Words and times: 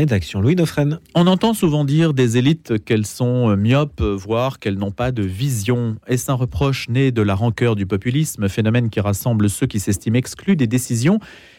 Rédaction 0.00 0.40
Louis 0.40 0.54
Dauphren. 0.54 1.00
On 1.16 1.26
entend 1.26 1.54
souvent 1.54 1.84
dire 1.84 2.14
des 2.14 2.36
élites 2.36 2.84
qu'elles 2.84 3.04
sont 3.04 3.56
myopes, 3.56 4.00
voire 4.00 4.60
qu'elles 4.60 4.78
n'ont 4.78 4.92
pas 4.92 5.10
de 5.10 5.24
vision. 5.24 5.96
Est-ce 6.06 6.30
un 6.30 6.34
reproche 6.34 6.88
né 6.88 7.10
de 7.10 7.20
la 7.20 7.34
rancœur 7.34 7.74
du 7.74 7.84
populisme, 7.84 8.48
phénomène 8.48 8.90
qui 8.90 9.00
rassemble 9.00 9.50
ceux 9.50 9.66
qui 9.66 9.80
s'estiment 9.80 10.16
exclus 10.16 10.54
des 10.54 10.68
décisions 10.68 11.18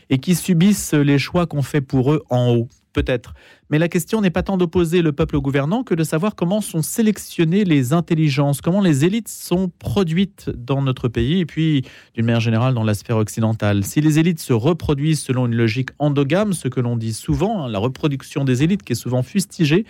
et 0.10 0.20
qui 0.20 0.36
subissent 0.36 0.94
les 0.94 1.20
choix 1.20 1.47
qu'on 1.47 1.62
fait 1.62 1.81
pour 1.81 2.13
eux 2.13 2.23
en 2.29 2.55
haut? 2.55 2.70
Peut-être. 2.94 3.33
Mais 3.70 3.78
la 3.78 3.88
question 3.88 4.20
n'est 4.20 4.32
pas 4.32 4.42
tant 4.42 4.58
d'opposer 4.58 5.04
le 5.04 5.12
peuple 5.12 5.35
au 5.35 5.42
gouvernant 5.42 5.83
que 5.83 5.94
de 5.94 6.04
savoir 6.04 6.35
comment 6.35 6.60
sont 6.60 6.81
sélectionnées 6.81 7.65
les 7.65 7.94
intelligences, 7.94 8.62
comment 8.62 8.81
les 8.81 9.06
élites 9.06 9.28
sont 9.28 9.70
produites 9.78 10.49
dans 10.49 10.81
notre 10.81 11.08
pays 11.08 11.40
et 11.40 11.46
puis 11.46 11.84
d'une 12.16 12.26
manière 12.26 12.40
générale 12.40 12.74
dans 12.74 12.84
la 12.84 12.96
sphère 12.96 13.17
occidentale. 13.17 13.84
Si 13.84 14.02
les 14.02 14.17
élites 14.17 14.40
se 14.40 14.53
reproduisent 14.53 15.21
selon 15.21 15.46
une 15.46 15.56
logique 15.56 15.92
endogame, 15.99 16.53
ce 16.53 16.67
que 16.67 16.80
l'on 16.80 16.98
dit 16.98 17.13
souvent, 17.13 17.66
hein, 17.66 17.70
la 17.70 17.77
reproduction 17.77 18.44
des 18.44 18.63
élites 18.63 18.81
qui 18.81 18.94
est 18.94 18.95
souvent 18.95 19.21
fustigée, 19.21 19.86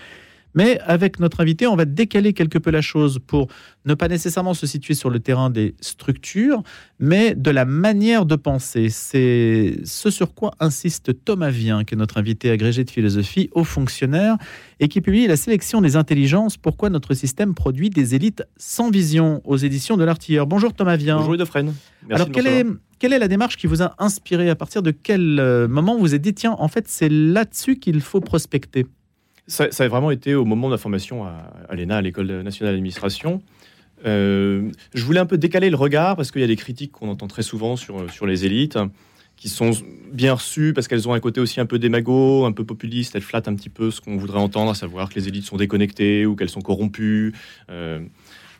mais 0.53 0.80
avec 0.81 1.20
notre 1.20 1.41
invité, 1.41 1.67
on 1.67 1.76
va 1.76 1.85
décaler 1.85 2.34
quelque 2.34 2.58
peu 2.58 2.71
la 2.71 2.81
chose 2.81 3.20
pour 3.26 3.48
ne 3.85 3.94
pas 3.94 4.08
nécessairement 4.08 4.53
se 4.53 4.67
situer 4.67 4.94
sur 4.94 5.09
le 5.09 5.20
terrain 5.20 5.49
des 5.49 5.75
structures, 5.81 6.63
mais 6.99 7.35
de 7.35 7.52
la 7.52 7.66
manière 7.66 8.25
de 8.25 8.35
penser. 8.35 8.89
C'est 8.89 9.80
ce 9.84 10.09
sur 10.09 10.34
quoi 10.34 10.52
insiste 10.59 11.23
Thomas 11.23 11.49
Vien, 11.49 11.84
qui 11.84 11.95
est 11.95 11.98
notre 11.98 12.17
invité 12.17 12.52
agrégé 12.52 12.84
de 12.84 12.91
philosophie, 12.91 13.49
haut 13.53 13.63
fonctionnaire, 13.63 14.38
et 14.80 14.88
qui 14.88 15.02
publie 15.02 15.27
La 15.27 15.38
sélection 15.38 15.81
des 15.81 15.95
intelligences, 15.95 16.58
pourquoi 16.58 16.89
notre 16.89 17.13
système 17.13 17.53
produit 17.53 17.89
des 17.89 18.16
élites 18.16 18.44
sans 18.58 18.89
vision 18.89 19.41
aux 19.45 19.58
éditions 19.58 19.97
de 19.97 20.03
l'Artilleur. 20.03 20.47
Bonjour 20.47 20.73
Thomas 20.73 20.95
Vien. 20.95 21.17
Bonjour 21.17 21.36
Edofren. 21.36 21.73
Alors 22.11 22.31
quelle 22.31 22.47
est, 22.47 22.66
quelle 22.97 23.13
est 23.13 23.20
la 23.20 23.27
démarche 23.27 23.58
qui 23.58 23.67
vous 23.67 23.81
a 23.81 23.94
inspiré? 24.00 24.50
À 24.50 24.55
partir 24.55 24.81
de 24.81 24.91
quel 24.91 25.39
euh, 25.39 25.67
moment 25.67 25.95
vous 25.95 26.02
vous 26.02 26.16
êtes 26.16 26.22
dit, 26.22 26.34
tiens, 26.34 26.55
en 26.58 26.67
fait, 26.67 26.86
c'est 26.88 27.09
là-dessus 27.09 27.77
qu'il 27.77 28.02
faut 28.02 28.22
prospecter? 28.22 28.86
Ça, 29.49 29.67
a 29.77 29.88
vraiment 29.88 30.12
été 30.12 30.35
au 30.35 30.45
moment 30.45 30.67
de 30.67 30.73
la 30.73 30.77
formation 30.77 31.26
à, 31.26 31.76
l'ENA, 31.76 31.98
à 31.98 32.02
l'École 32.02 32.41
nationale 32.41 32.73
d'administration. 32.73 33.42
Euh, 34.05 34.72
je 34.94 35.03
voulais 35.03 35.19
un 35.19 35.25
peu 35.25 35.38
décaler 35.38 35.69
le 35.69 35.75
regard 35.75 36.16
parce 36.16 36.31
qu'il 36.31 36.42
y 36.42 36.45
a 36.45 36.47
des 36.47 36.55
critiques 36.55 36.94
qu'on 36.94 37.09
entend 37.09 37.28
très 37.28 37.42
souvent 37.42 37.75
sur, 37.75 38.09
sur 38.11 38.25
les 38.25 38.45
élites 38.45 38.77
qui 39.39 39.47
sont 39.47 39.72
bien 40.11 40.33
reçues 40.33 40.73
parce 40.73 40.88
qu'elles 40.88 41.08
ont 41.08 41.14
un 41.14 41.20
côté 41.22 41.39
aussi 41.39 41.61
un 41.61 41.66
peu 41.66 41.80
démago, 41.80 42.45
un 42.45 42.52
peu 42.52 42.66
populiste. 42.66 43.16
Elles 43.16 43.22
flattent 43.22 43.47
un 43.47 43.55
petit 43.55 43.70
peu 43.70 43.89
ce 43.89 44.02
qu'on 44.02 44.17
voudrait 44.17 44.39
entendre, 44.39 44.72
à 44.72 44.75
savoir 44.75 45.09
que 45.09 45.16
les 45.16 45.30
élites 45.30 45.45
sont 45.45 45.55
déconnectées 45.55 46.25
ou 46.25 46.36
qu'elles 46.36 46.50
sont 46.50 46.61
corrompues. 46.61 47.33
Euh, 47.70 48.02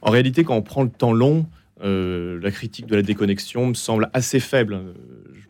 en 0.02 0.10
réalité, 0.10 0.46
quand 0.46 0.56
on 0.56 0.62
prend 0.62 0.84
le 0.84 0.90
temps 0.90 1.12
long, 1.12 1.46
euh, 1.84 2.40
la 2.42 2.52
critique 2.52 2.86
de 2.86 2.96
la 2.96 3.02
déconnexion 3.02 3.68
me 3.68 3.74
semble 3.74 4.10
assez 4.14 4.40
faible. 4.40 4.80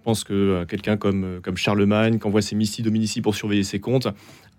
Pense 0.09 0.23
que 0.23 0.65
quelqu'un 0.67 0.97
comme, 0.97 1.39
comme 1.43 1.55
Charlemagne, 1.55 2.17
qui 2.17 2.25
envoie 2.25 2.41
ses 2.41 2.55
missi 2.55 2.81
dominici 2.81 3.21
pour 3.21 3.35
surveiller 3.35 3.61
ses 3.61 3.79
comptes, 3.79 4.07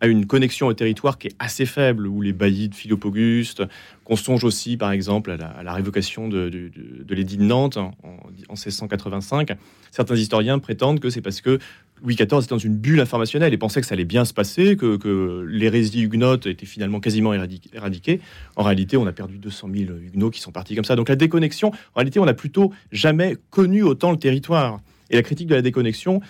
a 0.01 0.07
une 0.07 0.25
connexion 0.25 0.69
au 0.69 0.75
territoire 0.75 1.19
qui 1.19 1.27
est 1.27 1.35
assez 1.41 1.67
faible, 1.67 2.07
ou 2.07 2.23
les 2.23 2.33
baillis 2.33 2.69
de 2.69 2.75
Philippe 2.77 3.05
Auguste, 3.05 3.65
qu'on 4.05 4.15
songe 4.15 4.45
aussi 4.45 4.77
par 4.77 4.93
exemple 4.93 5.33
à 5.33 5.65
la, 5.65 5.73
révocation 5.73 6.29
de, 6.29 6.49
de, 6.49 7.15
l'édit 7.17 7.37
de 7.37 7.43
Nantes 7.43 7.79
en, 7.79 7.91
1685. 8.51 9.57
Certains 9.91 10.15
historiens 10.15 10.61
prétendent 10.61 11.01
que 11.01 11.11
c'est 11.11 11.21
parce 11.21 11.41
que 11.41 11.59
Louis 12.01 12.15
XIV 12.15 12.45
était 12.45 12.47
dans 12.51 12.59
une 12.59 12.77
bulle 12.77 13.01
informationnelle 13.01 13.53
et 13.53 13.59
pensait 13.59 13.81
que 13.81 13.89
ça 13.89 13.95
allait 13.95 14.05
bien 14.05 14.25
se 14.25 14.33
passer, 14.33 14.77
que, 14.77 14.99
que 14.99 15.45
l'hérésie 15.49 16.03
huguenote 16.03 16.47
était 16.47 16.65
finalement 16.65 17.01
quasiment 17.01 17.35
éradiquée. 17.35 18.21
En 18.55 18.63
réalité, 18.63 18.97
on 18.97 19.07
a 19.09 19.13
perdu 19.13 19.39
200 19.39 19.69
000 19.75 19.93
huguenots 19.99 20.31
qui 20.31 20.41
sont 20.41 20.53
partis 20.53 20.77
comme 20.77 20.85
ça. 20.85 20.95
Donc 20.95 21.09
la 21.09 21.17
déconnexion, 21.17 21.71
en 21.71 21.97
réalité, 21.97 22.21
on 22.21 22.25
n'a 22.25 22.35
plutôt 22.35 22.73
jamais 22.93 23.37
connu 23.51 23.83
autant 23.83 24.13
le 24.13 24.17
territoire. 24.17 24.79
Et 25.11 25.17
la 25.17 25.23
critique 25.23 25.49
de 25.49 25.55
la 25.55 25.63
déconnexion, 25.63 26.21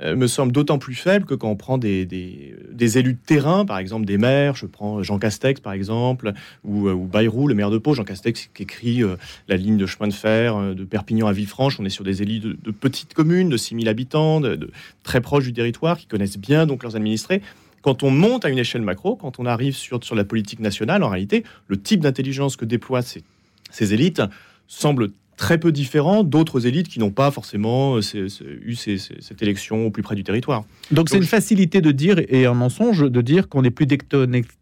euh, 0.00 0.16
me 0.16 0.26
semble 0.26 0.52
d'autant 0.52 0.78
plus 0.78 0.94
faible 0.94 1.26
que 1.26 1.34
quand 1.34 1.50
on 1.50 1.56
prend 1.56 1.76
des, 1.76 2.08
élus 2.08 3.12
de 3.12 3.18
terrain, 3.26 3.66
par 3.66 3.76
exemple 3.76 4.06
des 4.06 4.16
maires, 4.16 4.56
je 4.56 4.64
prends 4.64 5.02
Jean 5.02 5.18
Castex 5.18 5.60
par 5.60 5.74
exemple, 5.74 6.32
ou, 6.64 6.88
euh, 6.88 6.92
ou 6.92 7.06
Bayrou, 7.06 7.46
le 7.46 7.54
maire 7.54 7.70
de 7.70 7.76
Pau, 7.76 7.92
Jean 7.92 8.04
Castex 8.04 8.48
qui 8.54 8.62
écrit 8.62 9.02
euh, 9.02 9.16
la 9.48 9.56
ligne 9.56 9.76
de 9.76 9.84
chemin 9.84 10.08
de 10.08 10.14
fer 10.14 10.74
de 10.74 10.84
Perpignan 10.84 11.26
à 11.26 11.32
Villefranche, 11.32 11.78
on 11.78 11.84
est 11.84 11.90
sur 11.90 12.04
des 12.04 12.22
élus 12.22 12.38
de, 12.38 12.70
petites 12.70 13.12
communes, 13.12 13.50
de 13.50 13.56
6000 13.58 13.86
habitants, 13.88 14.40
de, 14.40 14.70
très 15.02 15.20
proches 15.20 15.44
du 15.44 15.52
territoire, 15.52 15.98
qui 15.98 16.06
connaissent 16.06 16.38
bien 16.38 16.64
donc 16.64 16.82
leurs 16.82 16.96
administrés. 16.96 17.42
Quand 17.82 18.02
on 18.02 18.10
monte 18.10 18.46
à 18.46 18.48
une 18.48 18.58
échelle 18.58 18.82
macro, 18.82 19.16
quand 19.16 19.40
on 19.40 19.44
arrive 19.44 19.76
sur, 19.76 20.02
sur 20.02 20.14
la 20.14 20.24
politique 20.24 20.60
nationale, 20.60 21.02
en 21.02 21.10
réalité, 21.10 21.44
le 21.66 21.80
type 21.80 22.00
d'intelligence 22.00 22.56
que 22.56 22.64
déploient 22.64 23.02
ces, 23.02 23.22
ces 23.70 23.92
élites 23.92 24.22
semble 24.68 25.10
très 25.36 25.58
peu 25.58 25.72
différent 25.72 26.24
d'autres 26.24 26.66
élites 26.66 26.88
qui 26.88 26.98
n'ont 26.98 27.10
pas 27.10 27.30
forcément 27.30 27.96
euh, 27.96 28.28
eu 28.62 28.74
cette 28.74 29.42
élection 29.42 29.86
au 29.86 29.90
plus 29.90 30.02
près 30.02 30.14
du 30.14 30.24
territoire. 30.24 30.64
Donc 30.90 31.08
c'est 31.08 31.16
une 31.16 31.24
facilité 31.24 31.80
de 31.80 31.90
dire 31.90 32.20
et 32.28 32.46
un 32.46 32.54
mensonge 32.54 33.00
de 33.00 33.20
dire 33.20 33.48
qu'on 33.48 33.64
est 33.64 33.70
plus 33.70 33.86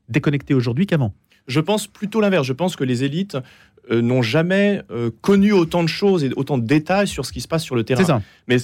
déconnecté 0.09 0.55
aujourd'hui 0.55 0.87
qu'avant. 0.87 1.13
Je 1.47 1.61
pense 1.61 1.87
plutôt 1.87 2.21
l'inverse. 2.21 2.47
Je 2.47 2.53
pense 2.53 2.77
que 2.77 2.85
les 2.85 3.03
élites 3.03 3.37
euh, 3.91 4.03
n'ont 4.03 4.23
jamais 4.23 4.83
euh, 4.91 5.11
connu 5.21 5.53
autant 5.53 5.83
de 5.83 5.89
choses 5.89 6.23
et 6.23 6.31
autant 6.37 6.59
de 6.59 6.67
détails 6.67 7.09
sur 7.09 7.27
ce 7.27 7.33
qui 7.33 7.41
se 7.41 7.49
passe 7.49 7.65
sur 7.65 7.75
le 7.75 7.83
terrain. 7.83 8.05
Ça. 8.05 8.23
Mais 8.47 8.59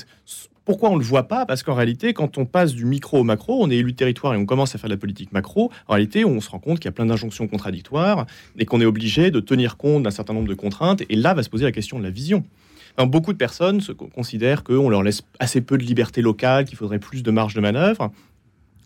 pourquoi 0.67 0.91
on 0.91 0.95
ne 0.95 0.99
le 0.99 1.05
voit 1.05 1.29
pas? 1.29 1.47
Parce 1.47 1.63
qu'en 1.63 1.75
réalité, 1.75 2.13
quand 2.13 2.37
on 2.39 2.45
passe 2.45 2.75
du 2.75 2.85
micro 2.85 3.21
au 3.21 3.25
macro, 3.25 3.63
on 3.63 3.71
est 3.71 3.77
élu 3.77 3.95
territoire 3.95 4.35
et 4.35 4.37
on 4.37 4.45
commence 4.45 4.75
à 4.75 4.79
faire 4.79 4.91
de 4.91 4.95
la 4.95 4.99
politique 4.99 5.33
macro, 5.33 5.71
en 5.87 5.95
réalité, 5.95 6.25
on 6.25 6.41
se 6.41 6.51
rend 6.51 6.59
compte 6.59 6.81
qu'il 6.81 6.87
y 6.87 6.89
a 6.89 6.93
plein 6.93 7.07
d'injonctions 7.07 7.47
contradictoires 7.47 8.27
et 8.59 8.67
qu'on 8.67 8.81
est 8.81 8.85
obligé 8.85 9.31
de 9.31 9.39
tenir 9.39 9.77
compte 9.77 10.03
d'un 10.03 10.11
certain 10.11 10.35
nombre 10.35 10.49
de 10.49 10.55
contraintes. 10.55 11.03
Et 11.09 11.15
là 11.15 11.35
va 11.35 11.45
se 11.45 11.49
poser 11.49 11.65
la 11.65 11.73
question 11.73 11.99
de 11.99 12.03
la 12.03 12.11
vision. 12.11 12.45
beaucoup 12.99 13.33
de 13.33 13.39
personnes 13.39 13.81
considèrent 14.13 14.65
qu'on 14.65 14.91
leur 14.91 15.05
laisse 15.05 15.23
assez 15.39 15.61
peu 15.61 15.79
de 15.79 15.85
liberté 15.85 16.21
locale, 16.21 16.65
qu'il 16.65 16.77
faudrait 16.77 16.99
plus 16.99 17.23
de 17.23 17.31
marge 17.31 17.55
de 17.55 17.61
manœuvre. 17.61 18.11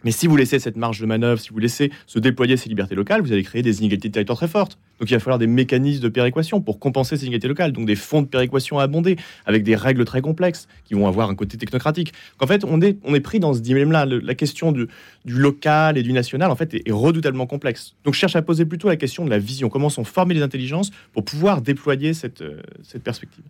Mais 0.05 0.11
si 0.11 0.27
vous 0.27 0.37
laissez 0.37 0.59
cette 0.59 0.77
marge 0.77 1.01
de 1.01 1.07
manœuvre, 1.07 1.41
si 1.41 1.49
vous 1.49 1.59
laissez 1.59 1.91
se 2.07 2.19
déployer 2.19 2.59
ces 2.59 2.69
libertés 2.69 2.95
locales, 2.95 3.23
vous 3.23 3.33
allez 3.33 3.43
créer 3.43 3.63
des 3.63 3.81
inégalités 3.81 4.09
de 4.09 4.15
territoire 4.15 4.37
très 4.37 4.49
fortes. 4.49 4.79
Donc 5.01 5.11
il 5.11 5.15
va 5.15 5.21
falloir 5.21 5.39
des 5.39 5.47
mécanismes 5.47 6.03
de 6.03 6.09
péréquation 6.09 6.61
pour 6.61 6.79
compenser 6.79 7.17
ces 7.17 7.25
inégalités 7.25 7.49
locales, 7.49 7.73
donc 7.73 7.87
des 7.87 7.97
fonds 7.97 8.23
de 8.23 8.27
péréquation 8.27 8.79
abondés, 8.79 9.17
avec 9.47 9.63
des 9.63 9.75
règles 9.75 10.05
très 10.05 10.21
complexes 10.21 10.69
qui 10.85 10.95
vont 10.95 11.09
avoir 11.09 11.31
un 11.31 11.35
côté 11.35 11.57
technocratique. 11.57 12.13
En 12.39 12.47
fait, 12.47 12.65
on 12.65 12.81
est, 12.83 12.99
on 13.05 13.15
est 13.15 13.21
pris 13.21 13.41
dans 13.41 13.55
ce 13.55 13.61
dilemme-là. 13.61 14.05
La 14.05 14.35
question 14.35 14.73
du, 14.73 14.89
local 15.25 15.97
et 15.97 16.03
du 16.03 16.13
national, 16.13 16.51
en 16.51 16.57
fait, 16.57 16.75
est, 16.75 16.91
redoutablement 16.91 17.47
complexe. 17.47 17.95
Donc 18.05 18.15
je 18.15 18.19
cherche 18.19 18.37
à 18.37 18.43
poser 18.43 18.67
plutôt 18.67 18.89
la 18.89 18.97
question 18.97 19.25
de 19.25 19.31
la 19.31 19.39
vision. 19.39 19.71
Comment 19.71 19.89
sont 19.89 20.05
formées 20.05 20.35
les 20.35 20.43
intelligences 20.43 20.91
pour 21.13 21.25
pouvoir 21.25 21.63
déployer 21.63 22.13
cette, 22.13 22.43
euh, 22.43 22.61
cette 22.83 23.03
perspective? 23.03 23.45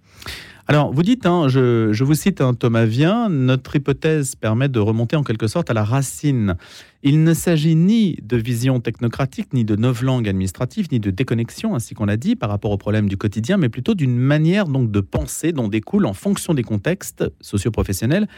Alors, 0.71 0.93
vous 0.93 1.03
dites, 1.03 1.27
hein, 1.27 1.49
je, 1.49 2.05
vous 2.05 2.15
cite 2.15 2.41
un 2.41 2.55
Thomas 2.55 2.85
Vien, 2.85 3.29
notre 3.29 3.75
hypothèse 3.75 4.37
permet 4.37 4.69
de 4.69 4.79
remonter 4.79 5.17
en 5.17 5.25
quelque 5.25 5.49
sorte 5.49 5.69
à 5.69 5.75
la 5.75 5.83
racine. 5.83 6.55
Il 7.03 7.25
ne 7.25 7.35
s'agit 7.35 7.75
ni 7.75 8.19
de 8.23 8.37
vision 8.37 8.79
technocratique, 8.79 9.53
ni 9.53 9.65
de 9.65 9.75
langues 9.75 10.29
administrative, 10.29 10.87
ni 10.93 11.01
de 11.01 11.11
déconnexion, 11.11 11.40
ainsi 11.75 11.95
qu'on 11.95 12.07
l'a 12.07 12.17
dit, 12.17 12.37
par 12.37 12.51
rapport 12.51 12.71
aux 12.71 12.79
problèmes 12.79 13.09
du 13.09 13.17
quotidien, 13.17 13.57
mais 13.57 13.69
plutôt 13.69 13.95
d'une 13.95 14.17
manière 14.17 14.67
donc 14.67 14.91
de 14.91 15.01
penser 15.01 15.53
dont 15.53 15.69
découle, 15.69 16.07
en 16.07 16.13
fonction 16.13 16.55
des 16.55 16.63
contextes 16.63 17.25
socio-professionnels, 17.41 18.29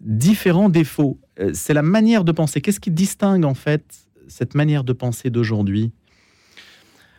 différents 0.00 0.68
défauts. 0.68 1.18
Euh, 1.40 1.50
c'est 1.54 1.74
la 1.74 1.82
manière 1.82 2.24
de 2.24 2.32
penser. 2.32 2.60
Qu'est-ce 2.60 2.80
qui 2.80 2.90
distingue 2.90 3.44
en 3.44 3.54
fait 3.54 3.84
cette 4.28 4.54
manière 4.54 4.84
de 4.84 4.92
penser 4.92 5.30
d'aujourd'hui? 5.30 5.92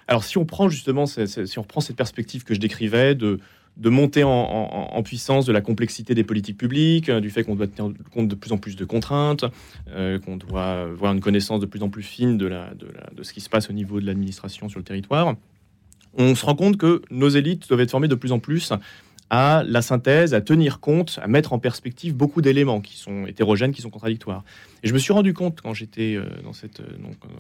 Alors 0.07 0.23
si 0.23 0.38
on 0.38 0.46
prend 0.46 0.69
justement, 0.69 1.06
si 1.06 1.57
on 1.57 1.62
reprend 1.62 1.81
cette 1.81 1.96
perspective 1.96 2.44
que 2.44 2.53
je 2.53 2.59
décrivais 2.59 3.16
de, 3.16 3.40
de 3.78 3.90
monter 3.90 4.24
en, 4.24 5.02
puissance 5.03 5.46
de 5.46 5.52
la 5.52 5.62
complexité 5.62 6.16
des 6.16 6.24
politiques 6.24 6.58
publiques, 6.58 7.12
du 7.12 7.30
fait 7.30 7.44
qu'on 7.44 7.56
doit 7.56 7.68
tenir 7.68 7.91
compte 8.12 8.28
de 8.28 8.36
plus 8.36 8.52
en 8.52 8.58
plus 8.58 8.75
de 8.75 8.86
contraintes, 8.86 9.46
euh, 9.90 10.18
qu'on 10.19 10.38
doit 10.38 10.81
avoir 10.81 11.13
une 11.13 11.19
connaissance 11.19 11.59
de 11.59 11.66
plus 11.66 11.84
en 11.84 11.90
plus 11.90 12.03
fine 12.03 12.38
de, 12.38 12.50
ce 13.22 13.34
qui 13.34 13.41
se 13.41 13.50
passe 13.50 13.69
au 13.69 13.74
niveau 13.74 14.00
de 14.00 14.06
l'administration 14.06 14.69
sur 14.69 14.80
le 14.80 14.85
territoire, 14.85 15.35
on 16.18 16.35
se 16.35 16.46
rend 16.46 16.56
compte 16.56 16.78
que 16.78 17.02
nos 17.12 17.28
élites 17.28 17.68
doivent 17.68 17.81
être 17.81 17.91
formées 17.91 18.08
de 18.08 18.16
plus 18.16 18.31
en 18.31 18.40
plus 18.40 18.72
à 19.30 19.64
la 19.66 19.81
synthèse, 19.81 20.34
à 20.34 20.41
tenir 20.41 20.80
compte, 20.80 21.19
à 21.22 21.28
mettre 21.28 21.52
en 21.52 21.59
perspective 21.59 22.16
beaucoup 22.16 22.41
d'éléments 22.41 22.80
qui 22.80 22.96
sont 22.96 23.25
hétérogènes, 23.25 23.74
qui 23.74 23.81
sont 23.81 23.90
contradictoires. 23.90 24.44
Et 24.84 24.88
je 24.88 24.94
me 24.94 25.00
suis 25.00 25.14
rendu 25.14 25.34
compte 25.34 25.62
quand 25.62 25.74
j'étais 25.74 26.16
euh, 26.16 26.24
euh, 26.24 26.94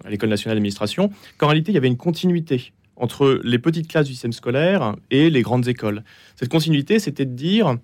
à 0.03 0.09
l'école 0.09 0.29
nationale 0.29 0.57
d'administration 0.57 1.11
qu'en 1.37 1.47
réalité 1.47 1.71
il 1.71 1.75
y 1.75 1.77
avait 1.77 1.87
une 1.87 1.97
continuité 1.97 2.73
entre 2.95 3.39
les 3.43 3.59
petites 3.59 3.87
classes 3.87 4.07
du 4.07 4.13
système 4.13 4.33
scolaire 4.33 4.95
et 5.11 5.29
les 5.29 5.41
grandes 5.41 5.67
écoles. 5.67 6.03
Cette 6.35 6.49
continuité, 6.49 6.99
c'était 6.99 7.25
de 7.25 7.33
dire, 7.33 7.77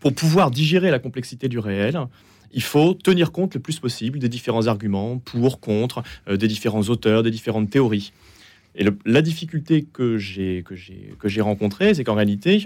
pour 0.00 0.14
pouvoir 0.14 0.50
digérer 0.50 0.90
la 0.90 0.98
complexité 0.98 1.48
du 1.48 1.58
réel, 1.58 1.98
il 2.52 2.62
faut 2.62 2.94
tenir 2.94 3.32
compte 3.32 3.54
le 3.54 3.60
plus 3.60 3.78
possible 3.78 4.18
des 4.18 4.28
différents 4.28 4.66
arguments 4.66 5.18
pour, 5.18 5.60
contre, 5.60 6.02
euh, 6.28 6.36
des 6.36 6.48
différents 6.48 6.82
auteurs, 6.82 7.22
des 7.22 7.30
différentes 7.30 7.70
théories. 7.70 8.12
Et 8.74 8.84
la 9.04 9.22
difficulté 9.22 9.84
que 9.92 10.16
j'ai 10.16 10.62
rencontrée, 11.40 11.94
c'est 11.94 12.04
qu'en 12.04 12.14
réalité, 12.14 12.62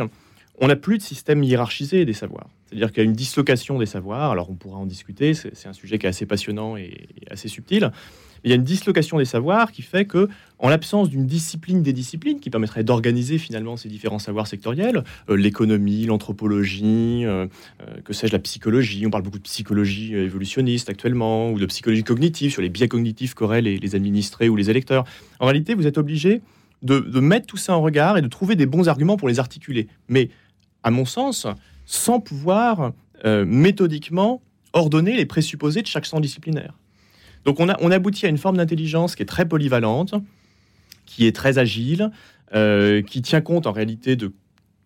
on 0.60 0.68
n'a 0.68 0.76
plus 0.76 0.98
de 0.98 1.02
système 1.02 1.42
hiérarchisé 1.42 2.04
des 2.04 2.12
savoirs. 2.12 2.48
C'est-à-dire 2.66 2.92
qu'il 2.92 2.98
y 2.98 3.06
a 3.06 3.08
une 3.08 3.16
dislocation 3.16 3.78
des 3.78 3.86
savoirs. 3.86 4.30
Alors 4.30 4.50
on 4.50 4.54
pourra 4.54 4.78
en 4.78 4.86
discuter, 4.86 5.34
c'est 5.34 5.66
un 5.66 5.72
sujet 5.72 5.98
qui 5.98 6.06
est 6.06 6.08
assez 6.08 6.26
passionnant 6.26 6.76
et 6.76 7.08
assez 7.30 7.48
subtil. 7.48 7.90
Il 8.44 8.50
y 8.50 8.52
a 8.52 8.56
une 8.56 8.64
dislocation 8.64 9.18
des 9.18 9.24
savoirs 9.24 9.72
qui 9.72 9.82
fait 9.82 10.04
que, 10.04 10.28
en 10.58 10.68
l'absence 10.68 11.08
d'une 11.08 11.26
discipline 11.26 11.82
des 11.82 11.92
disciplines 11.92 12.40
qui 12.40 12.50
permettrait 12.50 12.84
d'organiser 12.84 13.38
finalement 13.38 13.76
ces 13.76 13.88
différents 13.88 14.18
savoirs 14.18 14.46
sectoriels, 14.46 15.02
euh, 15.30 15.36
l'économie, 15.36 16.04
l'anthropologie, 16.04 17.22
euh, 17.24 17.46
euh, 17.80 18.00
que 18.04 18.12
sais-je, 18.12 18.32
la 18.32 18.38
psychologie, 18.38 19.06
on 19.06 19.10
parle 19.10 19.22
beaucoup 19.22 19.38
de 19.38 19.44
psychologie 19.44 20.14
évolutionniste 20.14 20.90
actuellement, 20.90 21.50
ou 21.50 21.58
de 21.58 21.66
psychologie 21.66 22.04
cognitive 22.04 22.52
sur 22.52 22.60
les 22.60 22.68
biais 22.68 22.88
cognitifs 22.88 23.34
qu'auraient 23.34 23.62
les, 23.62 23.94
administrés 23.94 24.48
ou 24.48 24.56
les 24.56 24.70
électeurs. 24.70 25.04
En 25.40 25.46
réalité, 25.46 25.74
vous 25.74 25.86
êtes 25.86 25.98
obligé 25.98 26.42
de, 26.82 26.98
de, 26.98 27.20
mettre 27.20 27.46
tout 27.46 27.56
ça 27.56 27.76
en 27.76 27.80
regard 27.80 28.18
et 28.18 28.22
de 28.22 28.28
trouver 28.28 28.56
des 28.56 28.66
bons 28.66 28.88
arguments 28.88 29.16
pour 29.16 29.28
les 29.28 29.38
articuler. 29.38 29.88
Mais, 30.08 30.28
à 30.82 30.90
mon 30.90 31.04
sens, 31.06 31.46
sans 31.86 32.20
pouvoir 32.20 32.92
méthodiquement 33.46 34.42
ordonner 34.74 35.16
les 35.16 35.24
présupposés 35.24 35.80
de 35.80 35.86
chaque 35.86 36.04
champ 36.04 36.20
disciplinaire. 36.20 36.74
Donc 37.44 37.60
on, 37.60 37.68
a, 37.68 37.76
on 37.80 37.90
aboutit 37.90 38.26
à 38.26 38.28
une 38.28 38.38
forme 38.38 38.56
d'intelligence 38.56 39.16
qui 39.16 39.22
est 39.22 39.26
très 39.26 39.46
polyvalente, 39.46 40.14
qui 41.06 41.26
est 41.26 41.34
très 41.34 41.58
agile, 41.58 42.10
euh, 42.54 43.02
qui 43.02 43.22
tient 43.22 43.40
compte 43.40 43.66
en 43.66 43.72
réalité 43.72 44.16
de 44.16 44.32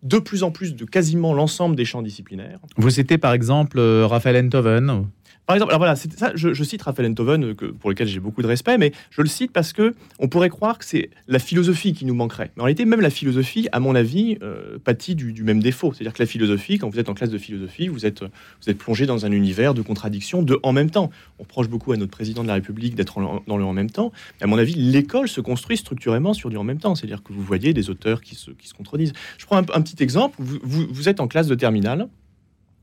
de 0.01 0.17
plus 0.17 0.43
en 0.43 0.51
plus 0.51 0.75
de 0.75 0.85
quasiment 0.85 1.33
l'ensemble 1.33 1.75
des 1.75 1.83
champs 1.83 2.01
disciplinaires. 2.01 2.59
Vous 2.77 2.89
citez 2.89 3.17
par 3.17 3.33
exemple 3.33 3.79
euh, 3.79 4.07
Raphaël 4.07 4.45
Enthoven 4.45 5.07
par 5.49 5.55
exemple, 5.55 5.71
alors 5.71 5.79
voilà, 5.79 5.95
ça, 5.95 6.31
je, 6.35 6.63
cite 6.63 6.83
Raphaël 6.83 7.09
Enthoven, 7.09 7.43
euh, 7.43 7.55
pour 7.79 7.89
lequel 7.89 8.07
j'ai 8.07 8.19
beaucoup 8.19 8.43
de 8.43 8.47
respect, 8.47 8.77
mais 8.77 8.91
je 9.09 9.23
le 9.23 9.27
cite 9.27 9.51
parce 9.51 9.73
que 9.73 9.95
on 10.19 10.27
pourrait 10.27 10.49
croire 10.49 10.77
que 10.77 10.85
c'est 10.85 11.09
la 11.27 11.39
philosophie 11.39 11.93
qui 11.93 12.05
nous 12.05 12.13
manquerait. 12.13 12.51
Mais 12.55 12.61
en 12.61 12.65
réalité, 12.65 12.85
même 12.85 13.01
la 13.01 13.09
philosophie, 13.09 13.67
à 13.71 13.79
mon 13.79 13.95
avis, 13.95 14.37
euh, 14.43 14.77
pâtit 14.77 15.15
du, 15.15 15.41
même 15.41 15.59
défaut. 15.59 15.91
C'est-à-dire 15.91 16.13
que 16.13 16.21
la 16.21 16.27
philosophie, 16.27 16.77
quand 16.77 16.87
vous 16.87 16.99
êtes 16.99 17.09
en 17.09 17.15
classe 17.15 17.31
de 17.31 17.39
philosophie, 17.39 17.87
vous 17.87 18.05
êtes, 18.05 18.21
vous 18.21 18.69
êtes 18.69 18.77
plongé 18.77 19.07
dans 19.07 19.25
un 19.25 19.31
univers 19.31 19.73
de 19.73 19.81
contradictions, 19.81 20.43
de 20.43 20.59
en 20.61 20.71
même 20.71 20.91
temps. 20.91 21.09
On 21.39 21.43
reproche 21.45 21.67
beaucoup 21.67 21.93
à 21.93 21.97
notre 21.97 22.11
président 22.11 22.43
de 22.43 22.47
la 22.47 22.53
République 22.53 22.93
d'être 22.93 23.19
dans 23.47 23.57
le 23.57 23.63
en 23.63 23.73
même 23.73 23.89
temps. 23.89 24.11
Mais 24.39 24.43
à 24.43 24.47
mon 24.47 24.59
avis, 24.59 24.75
l'école 24.75 25.27
se 25.27 25.41
construit 25.41 25.77
structurellement 25.77 26.35
sur 26.35 26.51
du 26.51 26.57
en 26.57 26.63
même 26.63 26.77
temps. 26.77 26.93
C'est-à-dire 26.93 27.23
que 27.23 27.33
vous 27.33 27.41
voyez 27.41 27.73
des 27.73 27.89
auteurs 27.89 28.21
qui 28.21 28.35
se, 28.35 28.51
qui 28.51 28.67
se 28.67 28.75
contredisent. 28.75 29.13
Je 29.39 29.47
prends 29.47 29.57
un, 29.57 29.63
petit 29.63 30.03
exemple. 30.03 30.35
Vous, 30.37 30.59
vous, 30.61 30.85
vous 30.91 31.09
êtes 31.09 31.19
en 31.19 31.27
classe 31.27 31.47
de 31.47 31.55
terminale. 31.55 32.07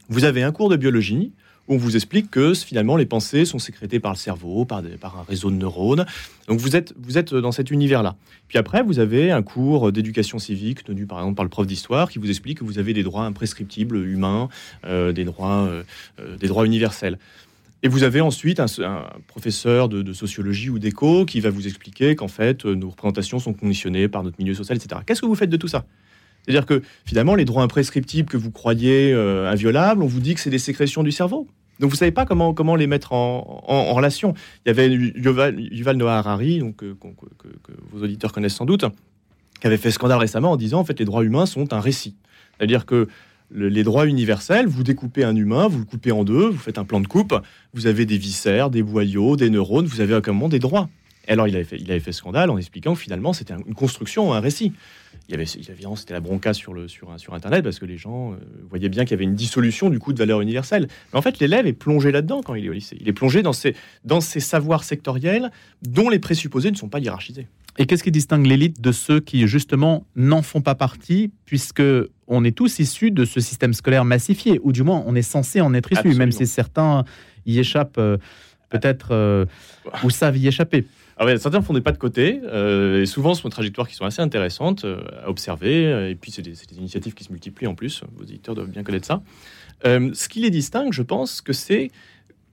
Vous 0.09 0.25
avez 0.25 0.43
un 0.43 0.51
cours 0.51 0.69
de 0.69 0.77
biologie 0.77 1.31
on 1.69 1.77
vous 1.77 1.97
explique 1.97 2.31
que 2.31 2.55
finalement 2.55 2.97
les 2.97 3.07
pensées 3.07 3.45
sont 3.45 3.59
sécrétées 3.59 4.01
par 4.01 4.13
le 4.13 4.19
cerveau, 4.19 4.65
par, 4.65 4.83
par 5.01 5.19
un 5.19 5.23
réseau 5.23 5.51
de 5.51 5.57
neurones. 5.57 6.07
Donc 6.49 6.61
vous 6.61 6.77
êtes, 6.77 7.35
dans 7.35 7.53
cet 7.53 7.71
univers-là. 7.71 8.17
Puis 8.49 8.59
après, 8.59 8.83
vous 8.83 8.99
avez 8.99 9.31
un 9.33 9.43
cours 9.43 9.91
d'éducation 9.93 10.39
civique 10.39 10.85
tenu 10.85 11.07
par 11.07 11.19
exemple 11.19 11.37
par 11.37 11.45
le 11.45 11.51
prof 11.51 11.67
d'histoire 11.67 12.11
qui 12.11 12.19
vous 12.19 12.31
explique 12.31 12.59
que 12.59 12.65
vous 12.65 12.79
avez 12.79 12.93
des 12.93 13.03
droits 13.03 13.25
imprescriptibles 13.25 13.97
humains, 13.97 14.49
euh, 14.85 15.13
des, 15.13 15.25
droits, 15.25 15.67
euh, 15.67 15.83
euh, 16.21 16.37
des 16.37 16.49
droits 16.49 16.67
universels. 16.67 17.19
Et 17.83 17.89
vous 17.89 18.03
avez 18.03 18.21
ensuite 18.21 18.59
un, 18.59 18.67
professeur 19.29 19.89
de, 19.89 20.03
de, 20.03 20.13
sociologie 20.13 20.71
ou 20.71 20.79
d'éco 20.79 21.25
qui 21.25 21.41
va 21.41 21.51
vous 21.51 21.67
expliquer 21.67 22.17
qu'en 22.17 22.29
fait, 22.29 22.65
nos 22.65 22.91
représentations 22.91 23.39
sont 23.39 23.53
conditionnées 23.53 24.09
par 24.09 24.25
notre 24.25 24.37
milieu 24.39 24.55
social, 24.55 24.79
etc. 24.79 25.03
Qu'est-ce 25.07 25.21
que 25.21 25.27
vous 25.27 25.35
faites 25.35 25.51
de 25.51 25.57
tout 25.57 25.69
ça? 25.69 25.85
C'est-à-dire 26.47 26.67
que 26.67 26.83
finalement, 27.05 27.35
les 27.35 27.45
droits 27.45 27.63
imprescriptibles 27.63 28.29
que 28.29 28.37
vous 28.37 28.51
croyez 28.51 29.13
euh, 29.13 29.51
inviolables, 29.51 30.03
on 30.03 30.07
vous 30.07 30.21
dit 30.21 30.35
que 30.35 30.41
c'est 30.41 30.51
des 30.51 30.59
sécrétions 30.59 31.03
du 31.03 31.11
cerveau. 31.11 31.49
Donc 31.81 31.91
vous 31.91 31.97
savez 31.97 32.13
pas 32.13 32.25
comment, 32.25 32.77
les 32.77 32.87
mettre 32.87 33.13
en, 33.13 33.93
relation. 33.93 34.35
Il 34.65 34.69
y 34.69 34.71
avait 34.71 34.89
Yuval, 34.89 35.97
Noah 35.97 36.19
Harari, 36.19 36.59
donc, 36.61 36.83
euh, 36.83 36.97
que, 37.01 37.73
vos 37.93 38.03
auditeurs 38.03 38.33
connaissent 38.33 38.55
sans 38.55 38.65
doute, 38.65 38.85
qui 39.61 39.67
avait 39.67 39.77
fait 39.77 39.91
scandale 39.91 40.19
récemment 40.19 40.53
en 40.53 40.57
disant 40.57 40.81
en 40.81 40.85
fait 40.85 40.99
les 40.99 41.05
droits 41.05 41.25
humains 41.25 41.47
sont 41.47 41.73
un 41.75 41.81
récit. 41.81 42.15
C'est-à-dire 42.57 42.87
que 42.87 43.09
les 43.55 43.85
droits 43.85 44.07
universels, 44.07 44.67
vous 44.67 44.83
découpez 44.83 45.23
un 45.23 45.37
humain, 45.37 45.69
vous 45.69 45.79
le 45.79 45.85
coupez 45.85 46.13
en 46.13 46.25
deux, 46.25 46.49
vous 46.49 46.59
faites 46.59 46.79
un 46.79 46.85
plan 46.85 47.01
de 47.01 47.07
coupe, 47.07 47.35
vous 47.75 47.87
avez 47.87 48.07
des 48.07 48.19
viscères, 48.19 48.71
des 48.71 48.83
boyaux, 48.83 49.37
des 49.37 49.51
neurones, 49.51 49.87
vous 49.87 50.01
avez 50.01 50.15
à 50.15 50.21
un 50.27 50.49
des 50.49 50.59
droits. 50.59 50.89
Et 51.29 51.33
alors 51.33 51.49
il 51.49 51.55
avait 51.55 51.65
fait, 51.65 51.77
il 51.79 51.91
avait 51.91 52.01
fait 52.01 52.13
scandale 52.13 52.51
en 52.51 52.59
expliquant 52.59 52.95
que 52.95 53.01
finalement 53.01 53.33
c'était 53.33 53.55
une 53.55 53.75
construction, 53.75 54.33
un 54.33 54.41
récit 54.41 54.73
il 55.29 55.33
y 55.33 55.35
avait 55.35 55.45
évidemment 55.45 55.97
c'était 55.97 56.15
la 56.15 56.21
bronca 56.21 56.53
sur 56.55 56.73
le 56.73 56.87
sur 56.89 57.19
sur 57.19 57.35
internet 57.35 57.65
parce 57.65 57.79
que 57.79 57.85
les 57.85 57.97
gens 57.97 58.33
euh, 58.33 58.37
voyaient 58.69 58.89
bien 58.89 59.05
qu'il 59.05 59.13
y 59.13 59.15
avait 59.15 59.25
une 59.25 59.35
dissolution 59.35 59.91
du 59.91 59.99
coup 59.99 60.13
de 60.13 60.19
valeur 60.19 60.41
universelle. 60.41 60.89
Mais 61.13 61.19
en 61.19 61.23
fait, 61.23 61.41
l'élève 61.41 61.67
est 61.67 61.73
plongé 61.73 62.13
là-dedans 62.13 62.43
quand 62.45 62.55
il 62.55 62.65
est 62.65 62.69
au 62.69 62.73
lycée. 62.73 62.97
Il 63.01 63.09
est 63.09 63.13
plongé 63.13 63.43
dans 63.43 63.53
ces 63.53 63.75
dans 64.05 64.21
ces 64.21 64.41
savoirs 64.41 64.85
sectoriels 64.85 65.51
dont 65.83 66.09
les 66.09 66.19
présupposés 66.19 66.71
ne 66.71 66.77
sont 66.77 66.89
pas 66.89 67.01
hiérarchisés. 67.01 67.49
Et 67.79 67.87
qu'est-ce 67.87 68.05
qui 68.05 68.11
distingue 68.13 68.47
l'élite 68.47 68.81
de 68.81 68.93
ceux 68.93 69.21
qui 69.21 69.47
justement 69.47 70.07
n'en 70.15 70.43
font 70.43 70.63
pas 70.63 70.75
partie, 70.75 71.31
puisque 71.45 71.83
on 72.27 72.45
est 72.45 72.57
tous 72.57 72.79
issus 72.79 73.11
de 73.11 73.25
ce 73.25 73.41
système 73.41 73.75
scolaire 73.75 74.05
massifié, 74.05 74.61
ou 74.63 74.73
du 74.73 74.83
moins 74.83 75.03
on 75.07 75.15
est 75.15 75.23
censé 75.23 75.61
en 75.61 75.75
être 75.75 75.93
issu, 75.93 76.15
même 76.15 76.33
si 76.33 76.47
certains 76.47 77.05
y 77.45 77.59
échappent 77.59 77.99
euh, 77.99 78.17
peut-être 78.71 79.09
euh, 79.11 79.45
ou 80.05 80.11
savent 80.11 80.37
y 80.37 80.47
échapper? 80.47 80.87
Alors, 81.19 81.33
ah 81.35 81.39
certains 81.39 81.63
font 81.63 81.73
des 81.73 81.81
pas 81.81 81.93
de 81.93 81.99
côté, 81.99 82.41
euh, 82.45 83.01
et 83.01 83.07
souvent 83.07 83.33
ce 83.33 83.41
sont 83.41 83.49
des 83.49 83.53
trajectoires 83.53 83.89
qui 83.89 83.95
sont 83.95 84.05
assez 84.05 84.21
intéressantes 84.21 84.85
euh, 84.85 85.01
à 85.25 85.31
observer, 85.31 85.87
euh, 85.87 86.11
et 86.11 86.15
puis 86.15 86.31
c'est 86.31 86.43
des, 86.43 86.55
initiatives 86.77 87.15
qui 87.15 87.25
se 87.25 87.33
multiplient 87.33 87.67
en 87.67 87.75
plus, 87.75 88.03
vos 88.17 88.25
éditeurs 88.25 88.55
doivent 88.55 88.69
bien 88.69 88.83
connaître 88.83 89.07
ça. 89.07 89.23
ce 89.85 90.29
qui 90.29 90.41
les 90.41 90.51
distingue, 90.51 90.93
je 90.93 91.03
pense, 91.03 91.41
que 91.41 91.55
c'est 91.55 91.91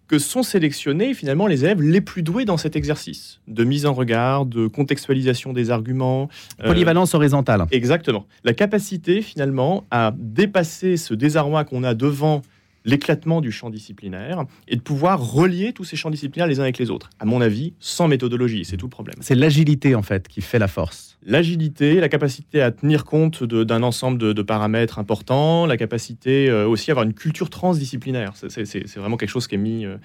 que 0.08 0.18
sont 0.20 0.44
sélectionnés 0.44 1.14
finalement 1.14 1.48
les 1.48 1.66
élèves 1.66 1.82
les 1.82 2.02
plus 2.02 2.24
doués 2.24 2.46
dans 2.46 2.58
cet 2.58 2.76
exercice 2.76 3.40
de 3.48 3.64
mise 3.64 3.86
en 3.86 3.94
regard, 3.94 4.46
de 4.46 4.68
contextualisation 4.68 5.54
des 5.54 5.72
arguments. 5.72 6.30
Polyvalence 6.64 7.16
horizontale. 7.16 7.66
Exactement. 7.72 8.28
La 8.44 8.54
capacité 8.54 9.22
finalement 9.22 9.86
à 9.92 10.14
dépasser 10.16 10.98
ce 10.98 11.14
désarroi 11.14 11.64
qu'on 11.64 11.84
a 11.84 11.94
devant 11.94 12.42
l'éclatement 12.86 13.42
du 13.42 13.52
champ 13.52 13.70
disciplinaire 13.70 14.46
et 14.68 14.76
de 14.76 14.82
pouvoir 14.82 15.20
relier 15.20 15.74
tous 15.74 15.84
ces 15.84 15.96
champs 15.96 16.10
disciplinaires 16.10 16.48
les 16.48 16.60
uns 16.60 16.64
avec 16.64 16.78
les 16.78 16.90
autres. 16.90 17.10
À 17.20 17.26
mon 17.26 17.42
avis, 17.42 17.74
sans 17.80 18.08
méthodologie, 18.08 18.66
c'est 18.66 18.78
tout 18.78 18.88
le 18.88 18.92
problème. 18.92 19.16
C'est 19.22 19.36
l'agilité 19.36 19.96
en 19.96 20.02
fait 20.02 20.28
qui 20.28 20.42
fait 20.42 20.60
la 20.60 20.68
force. 20.68 21.18
L'agilité, 21.26 22.02
la 22.02 22.10
capacité 22.10 22.62
à 22.62 22.72
tenir 22.72 23.06
compte 23.06 23.44
d'un 23.46 23.82
ensemble 23.82 24.18
de, 24.18 24.42
paramètres 24.42 25.00
importants, 25.00 25.66
la 25.66 25.78
capacité 25.78 26.50
euh, 26.50 26.68
aussi 26.68 26.92
à 26.92 26.94
avoir 26.94 27.06
une 27.06 27.14
culture 27.14 27.50
transdisciplinaire. 27.50 28.34
C'est 28.36 28.98
vraiment 28.98 29.16
quelque 29.16 29.30
chose 29.30 29.48
qui 29.48 29.56
est 29.56 29.60
mis. 29.60 29.86
Euh, 29.86 29.96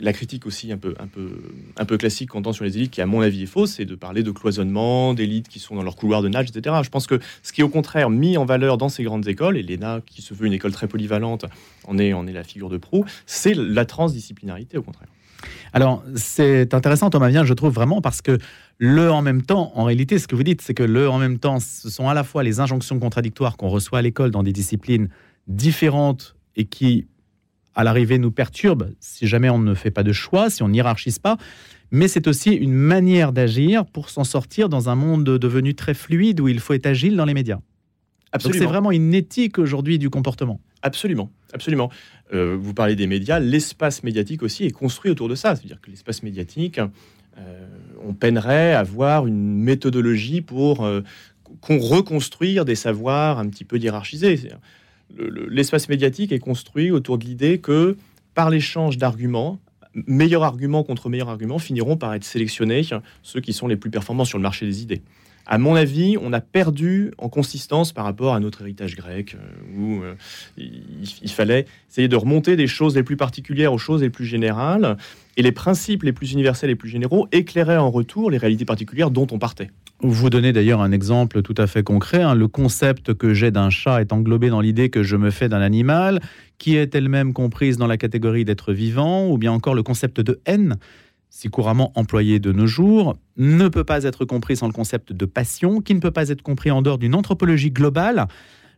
la 0.00 0.12
critique 0.12 0.44
aussi 0.44 0.72
un 0.72 0.76
peu, 0.76 0.94
un 0.98 1.06
peu, 1.06 1.30
un 1.76 1.84
peu 1.84 1.96
classique 1.96 2.30
qu'on 2.30 2.40
entend 2.40 2.52
sur 2.52 2.64
les 2.64 2.76
élites, 2.76 2.90
qui 2.90 3.00
à 3.00 3.06
mon 3.06 3.20
avis 3.20 3.44
est 3.44 3.46
fausse, 3.46 3.74
c'est 3.74 3.84
de 3.84 3.94
parler 3.94 4.24
de 4.24 4.30
cloisonnement, 4.32 5.14
d'élites 5.14 5.48
qui 5.48 5.60
sont 5.60 5.76
dans 5.76 5.82
leur 5.82 5.94
couloir 5.94 6.22
de 6.22 6.28
nage, 6.28 6.48
etc. 6.50 6.76
Je 6.82 6.90
pense 6.90 7.06
que 7.06 7.20
ce 7.42 7.52
qui 7.52 7.60
est 7.60 7.64
au 7.64 7.68
contraire 7.68 8.10
mis 8.10 8.36
en 8.36 8.44
valeur 8.44 8.76
dans 8.76 8.88
ces 8.88 9.04
grandes 9.04 9.28
écoles, 9.28 9.56
et 9.56 9.62
l'ENA 9.62 10.00
qui 10.04 10.22
se 10.22 10.34
veut 10.34 10.46
une 10.46 10.52
école 10.52 10.72
très 10.72 10.88
polyvalente, 10.88 11.46
en 11.86 11.98
est, 11.98 12.12
en 12.12 12.26
est 12.26 12.32
la 12.32 12.44
figure 12.44 12.68
de 12.68 12.76
proue, 12.76 13.04
c'est 13.26 13.54
la 13.54 13.84
transdisciplinarité 13.84 14.78
au 14.78 14.82
contraire. 14.82 15.08
Alors, 15.72 16.02
c'est 16.14 16.72
intéressant, 16.74 17.10
Thomas 17.10 17.28
Vien, 17.28 17.44
je 17.44 17.52
trouve 17.54 17.72
vraiment, 17.72 18.00
parce 18.00 18.22
que 18.22 18.38
le 18.78 19.10
en 19.10 19.22
même 19.22 19.42
temps, 19.42 19.72
en 19.74 19.84
réalité, 19.84 20.18
ce 20.18 20.26
que 20.26 20.34
vous 20.34 20.42
dites, 20.42 20.62
c'est 20.62 20.74
que 20.74 20.82
le 20.82 21.08
en 21.08 21.18
même 21.18 21.38
temps, 21.38 21.60
ce 21.60 21.90
sont 21.90 22.08
à 22.08 22.14
la 22.14 22.24
fois 22.24 22.42
les 22.42 22.60
injonctions 22.60 22.98
contradictoires 22.98 23.56
qu'on 23.56 23.68
reçoit 23.68 23.98
à 23.98 24.02
l'école 24.02 24.30
dans 24.30 24.42
des 24.42 24.52
disciplines 24.52 25.08
différentes 25.48 26.36
et 26.56 26.64
qui, 26.64 27.06
à 27.74 27.84
l'arrivée, 27.84 28.18
nous 28.18 28.30
perturbent 28.30 28.90
si 29.00 29.26
jamais 29.26 29.50
on 29.50 29.58
ne 29.58 29.74
fait 29.74 29.90
pas 29.90 30.02
de 30.02 30.12
choix, 30.12 30.50
si 30.50 30.62
on 30.62 30.68
n'hierarchise 30.68 31.18
pas. 31.18 31.36
Mais 31.90 32.08
c'est 32.08 32.26
aussi 32.26 32.52
une 32.52 32.72
manière 32.72 33.32
d'agir 33.32 33.86
pour 33.86 34.10
s'en 34.10 34.24
sortir 34.24 34.68
dans 34.68 34.88
un 34.88 34.94
monde 34.94 35.24
devenu 35.24 35.74
très 35.74 35.94
fluide 35.94 36.40
où 36.40 36.48
il 36.48 36.58
faut 36.58 36.72
être 36.72 36.86
agile 36.86 37.16
dans 37.16 37.24
les 37.24 37.34
médias. 37.34 37.60
Absolument. 38.32 38.58
c'est 38.58 38.66
vraiment 38.66 38.90
une 38.90 39.14
éthique 39.14 39.58
aujourd'hui 39.58 39.98
du 39.98 40.10
comportement. 40.10 40.60
Absolument, 40.86 41.32
absolument. 41.52 41.90
Euh, 42.32 42.56
vous 42.56 42.72
parlez 42.72 42.94
des 42.94 43.08
médias, 43.08 43.40
l'espace 43.40 44.04
médiatique 44.04 44.44
aussi 44.44 44.66
est 44.66 44.70
construit 44.70 45.10
autour 45.10 45.28
de 45.28 45.34
ça. 45.34 45.56
C'est-à-dire 45.56 45.80
que 45.80 45.90
l'espace 45.90 46.22
médiatique, 46.22 46.78
euh, 46.78 47.66
on 48.06 48.14
peinerait 48.14 48.72
à 48.72 48.78
avoir 48.80 49.26
une 49.26 49.58
méthodologie 49.58 50.42
pour 50.42 50.84
euh, 50.84 51.00
reconstruire 51.68 52.64
des 52.64 52.76
savoirs 52.76 53.40
un 53.40 53.48
petit 53.48 53.64
peu 53.64 53.78
hiérarchisés. 53.78 54.52
L'espace 55.18 55.88
médiatique 55.88 56.30
est 56.30 56.38
construit 56.38 56.92
autour 56.92 57.18
de 57.18 57.24
l'idée 57.24 57.58
que 57.58 57.96
par 58.34 58.48
l'échange 58.48 58.96
d'arguments, 58.96 59.58
meilleurs 60.06 60.44
arguments 60.44 60.84
contre 60.84 61.08
meilleurs 61.08 61.30
arguments 61.30 61.58
finiront 61.58 61.96
par 61.96 62.14
être 62.14 62.24
sélectionnés 62.24 62.82
ceux 63.24 63.40
qui 63.40 63.52
sont 63.52 63.66
les 63.66 63.76
plus 63.76 63.90
performants 63.90 64.24
sur 64.24 64.38
le 64.38 64.42
marché 64.42 64.66
des 64.66 64.82
idées 64.82 65.02
à 65.46 65.58
mon 65.58 65.76
avis, 65.76 66.16
on 66.20 66.32
a 66.32 66.40
perdu 66.40 67.12
en 67.18 67.28
consistance 67.28 67.92
par 67.92 68.04
rapport 68.04 68.34
à 68.34 68.40
notre 68.40 68.62
héritage 68.62 68.96
grec, 68.96 69.36
euh, 69.36 69.78
où 69.78 70.02
euh, 70.02 70.14
il, 70.56 71.30
fallait 71.30 71.66
essayer 71.88 72.08
de 72.08 72.16
remonter 72.16 72.56
des 72.56 72.66
choses 72.66 72.96
les 72.96 73.04
plus 73.04 73.16
particulières 73.16 73.72
aux 73.72 73.78
choses 73.78 74.02
les 74.02 74.10
plus 74.10 74.24
générales, 74.24 74.96
et 75.36 75.42
les 75.42 75.52
principes 75.52 76.02
les 76.02 76.12
plus 76.12 76.32
universels 76.32 76.70
et 76.70 76.72
les 76.72 76.76
plus 76.76 76.88
généraux 76.88 77.28
éclairaient 77.30 77.76
en 77.76 77.90
retour 77.90 78.30
les 78.30 78.38
réalités 78.38 78.64
particulières 78.64 79.10
dont 79.10 79.26
on 79.30 79.38
partait. 79.38 79.70
Vous 80.00 80.30
donnez 80.30 80.52
d'ailleurs 80.52 80.82
un 80.82 80.92
exemple 80.92 81.42
tout 81.42 81.54
à 81.56 81.66
fait 81.66 81.82
concret. 81.82 82.22
Hein. 82.22 82.34
Le 82.34 82.48
concept 82.48 83.14
que 83.14 83.32
j'ai 83.32 83.50
d'un 83.50 83.70
chat 83.70 84.00
est 84.00 84.12
englobé 84.12 84.50
dans 84.50 84.60
l'idée 84.60 84.90
que 84.90 85.02
je 85.02 85.16
me 85.16 85.30
fais 85.30 85.48
d'un 85.48 85.60
animal, 85.60 86.20
qui 86.58 86.76
est 86.76 86.94
elle-même 86.94 87.32
comprise 87.32 87.76
dans 87.76 87.86
la 87.86 87.96
catégorie 87.96 88.44
d'être 88.44 88.72
vivant, 88.72 89.30
ou 89.30 89.38
bien 89.38 89.52
encore 89.52 89.74
le 89.74 89.82
concept 89.82 90.20
de 90.20 90.40
haine 90.44 90.76
si 91.28 91.48
couramment 91.48 91.92
employé 91.94 92.38
de 92.38 92.52
nos 92.52 92.66
jours, 92.66 93.16
ne 93.36 93.68
peut 93.68 93.84
pas 93.84 94.04
être 94.04 94.24
compris 94.24 94.56
sans 94.56 94.66
le 94.66 94.72
concept 94.72 95.12
de 95.12 95.26
passion, 95.26 95.80
qui 95.80 95.94
ne 95.94 96.00
peut 96.00 96.10
pas 96.10 96.28
être 96.28 96.42
compris 96.42 96.70
en 96.70 96.82
dehors 96.82 96.98
d'une 96.98 97.14
anthropologie 97.14 97.70
globale. 97.70 98.26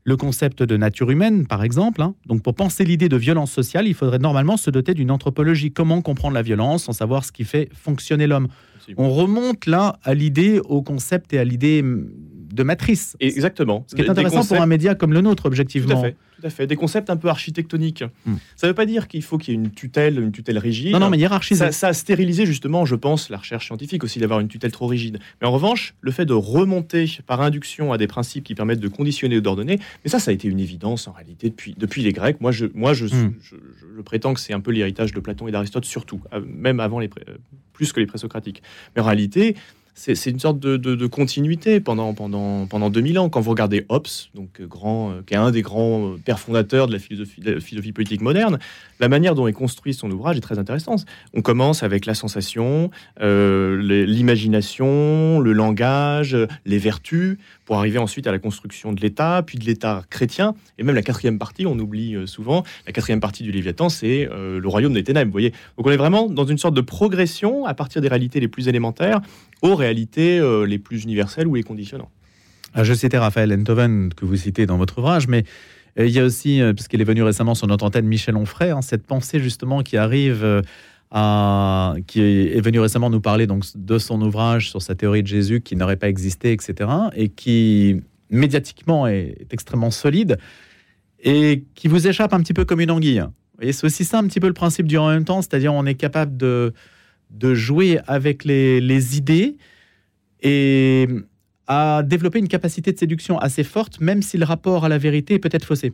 le 0.04 0.16
concept 0.16 0.62
de 0.62 0.76
nature 0.78 1.10
humaine, 1.10 1.46
par 1.46 1.62
exemple. 1.62 2.00
Hein. 2.00 2.14
Donc, 2.24 2.42
pour 2.42 2.54
penser 2.54 2.84
l'idée 2.84 3.10
de 3.10 3.16
violence 3.16 3.52
sociale, 3.52 3.86
il 3.86 3.92
faudrait 3.92 4.18
normalement 4.18 4.56
se 4.56 4.70
doter 4.70 4.94
d'une 4.94 5.10
anthropologie. 5.10 5.70
Comment 5.70 6.00
comprendre 6.00 6.32
la 6.34 6.40
violence 6.40 6.84
sans 6.84 6.94
savoir 6.94 7.26
ce 7.26 7.32
qui 7.32 7.44
fait 7.44 7.68
fonctionner 7.74 8.26
l'homme? 8.26 8.48
On 8.96 9.10
remonte 9.10 9.66
là 9.66 9.98
à 10.02 10.14
l'idée, 10.14 10.60
au 10.64 10.80
concept 10.80 11.34
et 11.34 11.38
à 11.38 11.44
l'idée 11.44 11.82
hum, 11.82 12.08
de 12.52 12.62
matrice. 12.62 13.16
Exactement. 13.20 13.84
Ce 13.86 13.94
qui 13.94 14.00
est 14.00 14.08
intéressant 14.08 14.46
pour 14.46 14.62
un 14.62 14.66
média 14.66 14.94
comme 14.94 15.12
le 15.12 15.20
nôtre, 15.20 15.44
objectivement. 15.44 16.00
Tout 16.00 16.06
à 16.06 16.08
fait. 16.08 16.16
Tout 16.40 16.46
à 16.46 16.50
fait. 16.50 16.66
Des 16.66 16.76
concepts 16.76 17.10
un 17.10 17.16
peu 17.16 17.28
architectoniques. 17.28 18.04
Hmm. 18.24 18.36
Ça 18.54 18.66
ne 18.66 18.70
veut 18.70 18.74
pas 18.74 18.86
dire 18.86 19.08
qu'il 19.08 19.22
faut 19.22 19.38
qu'il 19.38 19.54
y 19.54 19.56
ait 19.56 19.60
une 19.60 19.70
tutelle, 19.70 20.18
une 20.20 20.30
tutelle 20.30 20.58
rigide. 20.58 20.92
Non, 20.92 21.00
non, 21.00 21.10
mais 21.10 21.18
hiérarchisé. 21.18 21.64
Ça, 21.66 21.72
ça 21.72 21.88
a 21.88 21.92
stérilisé 21.92 22.46
justement, 22.46 22.84
je 22.84 22.94
pense, 22.94 23.28
la 23.28 23.38
recherche 23.38 23.66
scientifique 23.66 24.04
aussi 24.04 24.20
d'avoir 24.20 24.40
une 24.40 24.48
tutelle 24.48 24.70
trop 24.70 24.86
rigide. 24.86 25.18
Mais 25.40 25.48
en 25.48 25.52
revanche, 25.52 25.94
le 26.00 26.12
fait 26.12 26.26
de 26.26 26.34
remonter 26.34 27.18
par 27.26 27.40
induction 27.40 27.92
à 27.92 27.98
des 27.98 28.06
principes 28.06 28.44
qui 28.44 28.54
permettent 28.54 28.80
de 28.80 28.88
conditionner 28.88 29.38
ou 29.38 29.40
d'ordonner, 29.40 29.80
mais 30.04 30.10
ça, 30.10 30.20
ça 30.20 30.30
a 30.30 30.34
été 30.34 30.46
une 30.48 30.60
évidence 30.60 31.08
en 31.08 31.12
réalité 31.12 31.50
depuis, 31.50 31.74
depuis 31.76 32.02
les 32.02 32.12
Grecs. 32.12 32.40
Moi, 32.40 32.52
je, 32.52 32.66
moi, 32.74 32.94
je, 32.94 33.06
hmm. 33.06 33.34
je, 33.42 33.56
prétends 34.02 34.32
que 34.32 34.40
c'est 34.40 34.52
un 34.52 34.60
peu 34.60 34.70
l'héritage 34.70 35.12
de 35.12 35.20
Platon 35.20 35.48
et 35.48 35.50
d'Aristote 35.50 35.84
surtout, 35.84 36.20
euh, 36.32 36.40
même 36.46 36.78
avant 36.78 37.00
les, 37.00 37.10
euh, 37.28 37.34
plus 37.72 37.92
que 37.92 38.00
les 38.00 38.06
présocratiques. 38.06 38.62
Mais 38.94 39.02
en 39.02 39.04
réalité, 39.04 39.56
c'est 39.98 40.30
une 40.30 40.38
sorte 40.38 40.60
de, 40.60 41.06
continuité 41.06 41.80
pendant, 41.80 42.14
pendant, 42.14 42.66
pendant 42.66 42.88
2000 42.88 43.18
ans. 43.18 43.28
Quand 43.28 43.40
vous 43.40 43.50
regardez 43.50 43.84
Hobbes, 43.88 44.06
donc 44.34 44.60
euh, 44.60 44.66
grand, 44.66 45.10
euh, 45.10 45.22
qui 45.26 45.34
est 45.34 45.36
un 45.36 45.50
des 45.50 45.62
grands 45.62 46.12
euh, 46.12 46.16
pères 46.24 46.38
fondateurs 46.38 46.86
de 46.86 46.92
la 46.92 47.00
philosophie, 47.00 47.92
politique 47.92 48.20
moderne, 48.20 48.58
la 49.00 49.08
manière 49.08 49.34
dont 49.34 49.48
il 49.48 49.54
construit 49.54 49.94
son 49.94 50.10
ouvrage 50.10 50.36
est 50.36 50.40
très 50.40 50.58
intéressante. 50.58 51.04
On 51.34 51.42
commence 51.42 51.82
avec 51.82 52.06
la 52.06 52.14
sensation, 52.14 52.90
l'imagination, 53.20 55.40
le 55.40 55.52
langage, 55.52 56.36
les 56.64 56.78
vertus, 56.78 57.38
pour 57.64 57.76
arriver 57.76 57.98
ensuite 57.98 58.26
à 58.26 58.32
la 58.32 58.38
construction 58.38 58.92
de 58.92 59.00
l'État, 59.00 59.42
puis 59.44 59.58
de 59.58 59.64
l'État 59.64 60.04
chrétien, 60.10 60.54
et 60.78 60.82
même 60.82 60.94
la 60.94 61.02
quatrième 61.02 61.38
partie, 61.38 61.66
on 61.66 61.78
oublie 61.78 62.16
souvent, 62.26 62.64
la 62.86 62.92
quatrième 62.92 63.20
partie 63.20 63.42
du 63.42 63.52
Léviathan, 63.52 63.88
c'est 63.88 64.28
le 64.30 64.68
royaume 64.68 64.92
des 64.92 65.04
ténèbres. 65.04 65.28
Vous 65.28 65.32
voyez 65.32 65.52
Donc 65.76 65.86
on 65.86 65.90
est 65.90 65.96
vraiment 65.96 66.28
dans 66.28 66.44
une 66.44 66.58
sorte 66.58 66.74
de 66.74 66.80
progression 66.80 67.66
à 67.66 67.74
partir 67.74 68.02
des 68.02 68.08
réalités 68.08 68.40
les 68.40 68.48
plus 68.48 68.68
élémentaires 68.68 69.20
aux 69.62 69.74
réalités 69.74 69.87
euh, 70.18 70.66
les 70.66 70.78
plus 70.78 71.04
universelles 71.04 71.46
ou 71.46 71.54
les 71.54 71.62
conditionnantes. 71.62 72.10
Ah, 72.74 72.84
je 72.84 72.92
citais 72.94 73.18
Raphaël 73.18 73.52
Enthoven, 73.52 74.10
que 74.14 74.24
vous 74.24 74.36
citez 74.36 74.66
dans 74.66 74.76
votre 74.76 74.98
ouvrage, 74.98 75.26
mais 75.28 75.44
euh, 75.98 76.06
il 76.06 76.12
y 76.12 76.18
a 76.18 76.24
aussi, 76.24 76.60
euh, 76.60 76.72
puisqu'il 76.72 77.00
est 77.00 77.04
venu 77.04 77.22
récemment 77.22 77.54
sur 77.54 77.66
notre 77.66 77.84
antenne, 77.84 78.06
Michel 78.06 78.36
Onfray, 78.36 78.70
hein, 78.70 78.82
cette 78.82 79.06
pensée 79.06 79.40
justement 79.40 79.82
qui 79.82 79.96
arrive 79.96 80.62
à, 81.10 81.94
qui 82.06 82.20
est 82.20 82.60
venu 82.60 82.80
récemment 82.80 83.10
nous 83.10 83.20
parler 83.20 83.46
donc 83.46 83.64
de 83.74 83.98
son 83.98 84.20
ouvrage 84.20 84.70
sur 84.70 84.82
sa 84.82 84.94
théorie 84.94 85.22
de 85.22 85.28
Jésus 85.28 85.60
qui 85.62 85.76
n'aurait 85.76 85.96
pas 85.96 86.08
existé, 86.08 86.52
etc., 86.52 86.90
et 87.14 87.30
qui 87.30 88.00
médiatiquement 88.30 89.06
est, 89.06 89.46
extrêmement 89.50 89.90
solide 89.90 90.36
et 91.20 91.64
qui 91.74 91.88
vous 91.88 92.06
échappe 92.06 92.32
un 92.32 92.40
petit 92.40 92.52
peu 92.52 92.64
comme 92.64 92.80
une 92.80 92.90
anguille. 92.90 93.24
Et 93.60 93.72
c'est 93.72 93.86
aussi 93.86 94.04
ça 94.04 94.18
un 94.18 94.26
petit 94.26 94.38
peu 94.38 94.46
le 94.46 94.52
principe 94.52 94.86
du 94.86 94.98
en 94.98 95.08
même 95.08 95.24
temps, 95.24 95.40
c'est-à-dire 95.42 95.72
on 95.72 95.84
est 95.86 95.94
capable 95.94 96.36
de 96.36 96.72
de 97.30 97.54
jouer 97.54 98.00
avec 98.06 98.44
les, 98.44 99.16
idées 99.16 99.56
et 100.42 101.08
à 101.66 102.02
développer 102.02 102.38
une 102.38 102.48
capacité 102.48 102.92
de 102.92 102.98
séduction 102.98 103.38
assez 103.38 103.64
forte, 103.64 104.00
même 104.00 104.22
si 104.22 104.38
le 104.38 104.44
rapport 104.44 104.84
à 104.84 104.88
la 104.88 104.98
vérité 104.98 105.34
est 105.34 105.38
peut-être 105.38 105.66
faussé. 105.66 105.92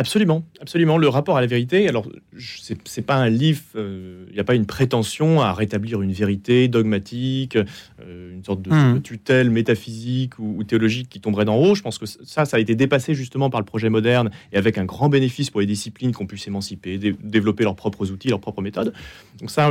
Absolument, 0.00 0.44
absolument. 0.60 0.96
Le 0.96 1.08
rapport 1.08 1.36
à 1.36 1.40
la 1.40 1.48
vérité, 1.48 1.88
alors, 1.88 2.08
c'est 2.38 3.02
pas 3.02 3.16
un 3.16 3.28
livre, 3.28 3.62
il 3.74 3.80
euh, 3.80 4.26
n'y 4.32 4.38
a 4.38 4.44
pas 4.44 4.54
une 4.54 4.64
prétention 4.64 5.40
à 5.40 5.52
rétablir 5.52 6.02
une 6.02 6.12
vérité 6.12 6.68
dogmatique, 6.68 7.56
euh, 7.56 8.32
une 8.32 8.44
sorte 8.44 8.62
de, 8.62 8.70
hmm. 8.70 9.02
tutelle 9.02 9.50
métaphysique 9.50 10.38
ou, 10.38 10.62
théologique 10.62 11.08
qui 11.08 11.20
tomberait 11.20 11.44
d'en 11.44 11.56
haut. 11.56 11.74
Je 11.74 11.82
pense 11.82 11.98
que 11.98 12.06
ça, 12.06 12.44
ça 12.44 12.58
a 12.58 12.60
été 12.60 12.76
dépassé 12.76 13.14
justement 13.14 13.50
par 13.50 13.58
le 13.58 13.66
projet 13.66 13.88
moderne 13.88 14.30
et 14.52 14.56
avec 14.56 14.78
un 14.78 14.84
grand 14.84 15.08
bénéfice 15.08 15.50
pour 15.50 15.60
les 15.60 15.66
disciplines 15.66 16.14
qui 16.14 16.22
ont 16.22 16.26
pu 16.26 16.38
s'émanciper, 16.38 16.96
développer 16.96 17.64
leurs 17.64 17.74
propres 17.74 18.12
outils, 18.12 18.28
leurs 18.28 18.40
propres 18.40 18.62
méthodes. 18.62 18.92
Donc, 19.40 19.50
ça, 19.50 19.68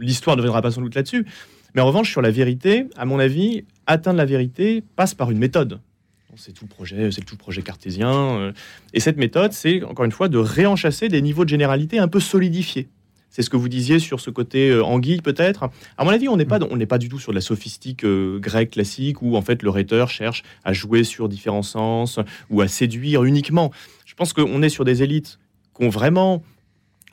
l'histoire 0.00 0.36
ne 0.38 0.40
viendra 0.40 0.62
pas 0.62 0.70
sans 0.70 0.80
doute 0.80 0.94
là-dessus. 0.94 1.26
Mais 1.74 1.80
en 1.80 1.86
revanche, 1.86 2.10
sur 2.10 2.22
la 2.22 2.30
vérité, 2.30 2.86
à 2.96 3.04
mon 3.04 3.18
avis, 3.18 3.64
atteindre 3.86 4.18
la 4.18 4.24
vérité 4.24 4.82
passe 4.96 5.14
par 5.14 5.30
une 5.30 5.38
méthode 5.38 5.80
c'est 6.36 6.52
tout 6.52 6.64
le 6.64 6.74
projet, 6.74 7.10
c'est 7.10 7.22
tout 7.22 7.34
le 7.34 7.38
projet 7.38 7.62
cartésien. 7.62 8.10
Euh. 8.10 8.52
Et 8.94 9.00
cette 9.00 9.16
méthode, 9.16 9.52
c'est 9.52 9.82
encore 9.82 10.04
une 10.04 10.12
fois 10.12 10.28
de 10.28 10.38
réenchasser 10.38 11.08
des 11.08 11.22
niveaux 11.22 11.44
de 11.44 11.50
généralité 11.50 11.98
un 11.98 12.08
peu 12.08 12.20
solidifiés. 12.20 12.88
C'est 13.30 13.42
ce 13.42 13.48
que 13.48 13.56
vous 13.56 13.68
disiez 13.68 13.98
sur 13.98 14.20
ce 14.20 14.28
côté 14.28 14.70
euh, 14.70 14.84
anguille 14.84 15.22
peut-être. 15.22 15.70
À 15.96 16.04
mon 16.04 16.10
avis, 16.10 16.28
on 16.28 16.36
n'est 16.36 16.44
pas, 16.44 16.58
on 16.70 16.76
n'est 16.76 16.86
pas 16.86 16.98
du 16.98 17.08
tout 17.08 17.18
sur 17.18 17.32
la 17.32 17.40
sophistique 17.40 18.04
euh, 18.04 18.38
grecque 18.38 18.70
classique 18.72 19.22
où 19.22 19.36
en 19.36 19.42
fait 19.42 19.62
le 19.62 19.70
rhéteur 19.70 20.10
cherche 20.10 20.42
à 20.64 20.72
jouer 20.72 21.04
sur 21.04 21.28
différents 21.28 21.62
sens 21.62 22.18
ou 22.50 22.60
à 22.60 22.68
séduire 22.68 23.24
uniquement. 23.24 23.70
Je 24.04 24.14
pense 24.14 24.32
qu'on 24.32 24.62
est 24.62 24.68
sur 24.68 24.84
des 24.84 25.02
élites 25.02 25.38
qui 25.76 25.84
ont 25.84 25.88
vraiment 25.88 26.42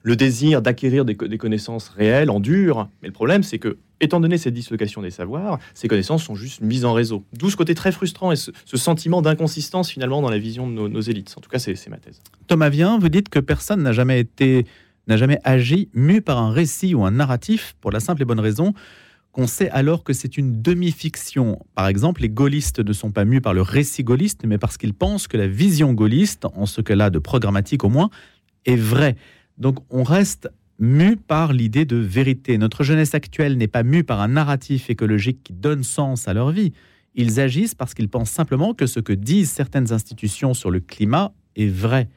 le 0.03 0.15
désir 0.15 0.61
d'acquérir 0.61 1.05
des, 1.05 1.15
connaissances 1.15 1.89
réelles 1.89 2.29
en 2.29 2.39
dur. 2.39 2.89
Mais 3.01 3.07
le 3.07 3.13
problème, 3.13 3.43
c'est 3.43 3.59
que, 3.59 3.77
étant 4.01 4.19
donné 4.19 4.37
cette 4.37 4.53
dislocation 4.53 5.01
des 5.01 5.11
savoirs, 5.11 5.59
ces 5.73 5.87
connaissances 5.87 6.23
sont 6.23 6.35
juste 6.35 6.61
mises 6.61 6.85
en 6.85 6.93
réseau. 6.93 7.23
D'où 7.33 7.49
ce 7.49 7.55
côté 7.55 7.75
très 7.75 7.91
frustrant 7.91 8.31
et 8.31 8.35
ce, 8.35 8.51
sentiment 8.75 9.21
d'inconsistance 9.21 9.89
finalement 9.89 10.21
dans 10.21 10.29
la 10.29 10.39
vision 10.39 10.69
de 10.69 10.87
nos, 10.87 11.01
élites. 11.01 11.33
En 11.37 11.41
tout 11.41 11.49
cas, 11.49 11.59
c'est 11.59 11.89
ma 11.89 11.97
thèse. 11.97 12.21
Thomas 12.47 12.69
Vien, 12.69 12.97
vous 12.97 13.09
dites 13.09 13.29
que 13.29 13.39
personne 13.39 13.83
n'a 13.83 13.91
jamais 13.91 14.19
été, 14.19 14.65
n'a 15.07 15.17
jamais 15.17 15.39
agi 15.43 15.89
mu 15.93 16.21
par 16.21 16.37
un 16.37 16.51
récit 16.51 16.95
ou 16.95 17.03
un 17.03 17.11
narratif 17.11 17.75
pour 17.81 17.91
la 17.91 17.99
simple 17.99 18.21
et 18.21 18.25
bonne 18.25 18.39
raison 18.39 18.73
qu'on 19.31 19.47
sait 19.47 19.69
alors 19.69 20.03
que 20.03 20.13
c'est 20.13 20.37
une 20.37 20.61
demi-fiction. 20.61 21.59
Par 21.75 21.87
exemple, 21.87 22.21
les 22.21 22.29
gaullistes 22.29 22.79
ne 22.79 22.93
sont 22.93 23.11
pas 23.11 23.25
mus 23.25 23.41
par 23.41 23.53
le 23.53 23.61
récit 23.61 24.03
gaulliste, 24.03 24.41
mais 24.45 24.57
parce 24.57 24.77
qu'ils 24.77 24.93
pensent 24.93 25.27
que 25.27 25.37
la 25.37 25.47
vision 25.47 25.93
gaulliste, 25.93 26.45
en 26.45 26.65
ce 26.65 26.81
cas-là 26.81 27.09
de 27.09 27.19
programmatique 27.19 27.83
au 27.83 27.89
moins, 27.89 28.09
est 28.65 28.75
vraie. 28.75 29.15
Donc 29.57 29.77
on 29.89 30.03
reste 30.03 30.49
mu 30.79 31.17
par 31.17 31.53
l'idée 31.53 31.85
de 31.85 31.97
vérité. 31.97 32.57
Notre 32.57 32.83
jeunesse 32.83 33.13
actuelle 33.13 33.57
n'est 33.57 33.67
pas 33.67 33.83
mue 33.83 34.03
par 34.03 34.21
un 34.21 34.29
narratif 34.29 34.89
écologique 34.89 35.43
qui 35.43 35.53
donne 35.53 35.83
sens 35.83 36.27
à 36.27 36.33
leur 36.33 36.51
vie. 36.51 36.73
Ils 37.15 37.39
agissent 37.39 37.75
parce 37.75 37.93
qu'ils 37.93 38.09
pensent 38.09 38.31
simplement 38.31 38.73
que 38.73 38.87
ce 38.87 38.99
que 38.99 39.13
disent 39.13 39.51
certaines 39.51 39.91
institutions 39.91 40.53
sur 40.53 40.71
le 40.71 40.79
climat 40.79 41.33
est 41.55 41.67
vrai. 41.67 42.09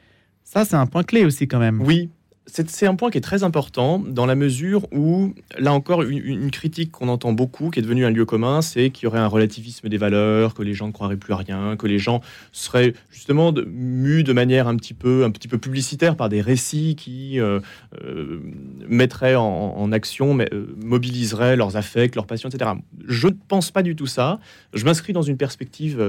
Ça, 0.45 0.65
c'est 0.65 0.77
un 0.77 0.87
point 0.87 1.03
clé 1.03 1.25
aussi 1.25 1.49
quand 1.49 1.59
même. 1.59 1.81
Oui, 1.83 2.11
c'est 2.47 2.87
un 2.87 2.97
point 2.97 3.11
qui 3.11 3.19
est 3.19 3.23
très 3.23 3.45
important 3.45 4.01
dans 4.01 4.27
la 4.27 4.35
mesure 4.35 4.87
où, 4.93 5.33
là 5.59 5.73
encore, 5.73 6.03
une, 6.03 6.51
critique 6.51 6.91
qu'on 6.91 7.09
entend 7.09 7.33
beaucoup, 7.33 7.71
qui 7.71 7.79
est 7.79 7.83
devenue 7.83 8.05
un 8.05 8.11
lieu 8.11 8.25
commun, 8.25 8.63
c'est 8.63 8.91
qu'il 8.91 9.05
y 9.05 9.07
aurait 9.07 9.21
un 9.21 9.29
relativisme 9.29 9.89
des 9.89 9.97
valeurs, 9.97 10.53
que 10.53 10.63
les 10.63 10.75
gens 10.75 10.89
ne 10.89 10.93
croiraient 10.93 11.17
plus 11.17 11.33
à 11.33 11.37
rien, 11.37 11.77
que 11.77 11.87
les 11.87 11.99
gens 11.99 12.21
seraient 12.51 12.95
justement 13.11 13.55
mus 13.67 14.25
de 14.25 14.33
manière 14.33 14.67
un 14.67 14.75
petit 14.77 14.93
peu, 14.93 15.25
un 15.25 15.31
petit 15.31 15.47
peu 15.47 15.57
publicitaire 15.57 16.17
par 16.17 16.29
des 16.29 16.41
récits 16.41 16.97
qui 16.97 17.39
euh, 17.39 17.61
euh, 18.03 18.41
mettraient 18.89 19.37
en, 19.37 19.93
action, 19.93 20.37
euh, 20.39 20.67
mobiliseraient 20.83 21.57
leurs 21.57 21.77
affects, 21.77 22.17
leurs 22.17 22.27
passions, 22.27 22.49
etc. 22.49 22.73
Je 23.07 23.29
ne 23.29 23.35
pense 23.47 23.71
pas 23.71 23.83
du 23.83 23.95
tout 23.95 24.07
ça. 24.07 24.41
Je 24.75 24.85
m'inscris 24.85 25.13
dans 25.13 25.23
une 25.23 25.37
perspective, 25.37 26.03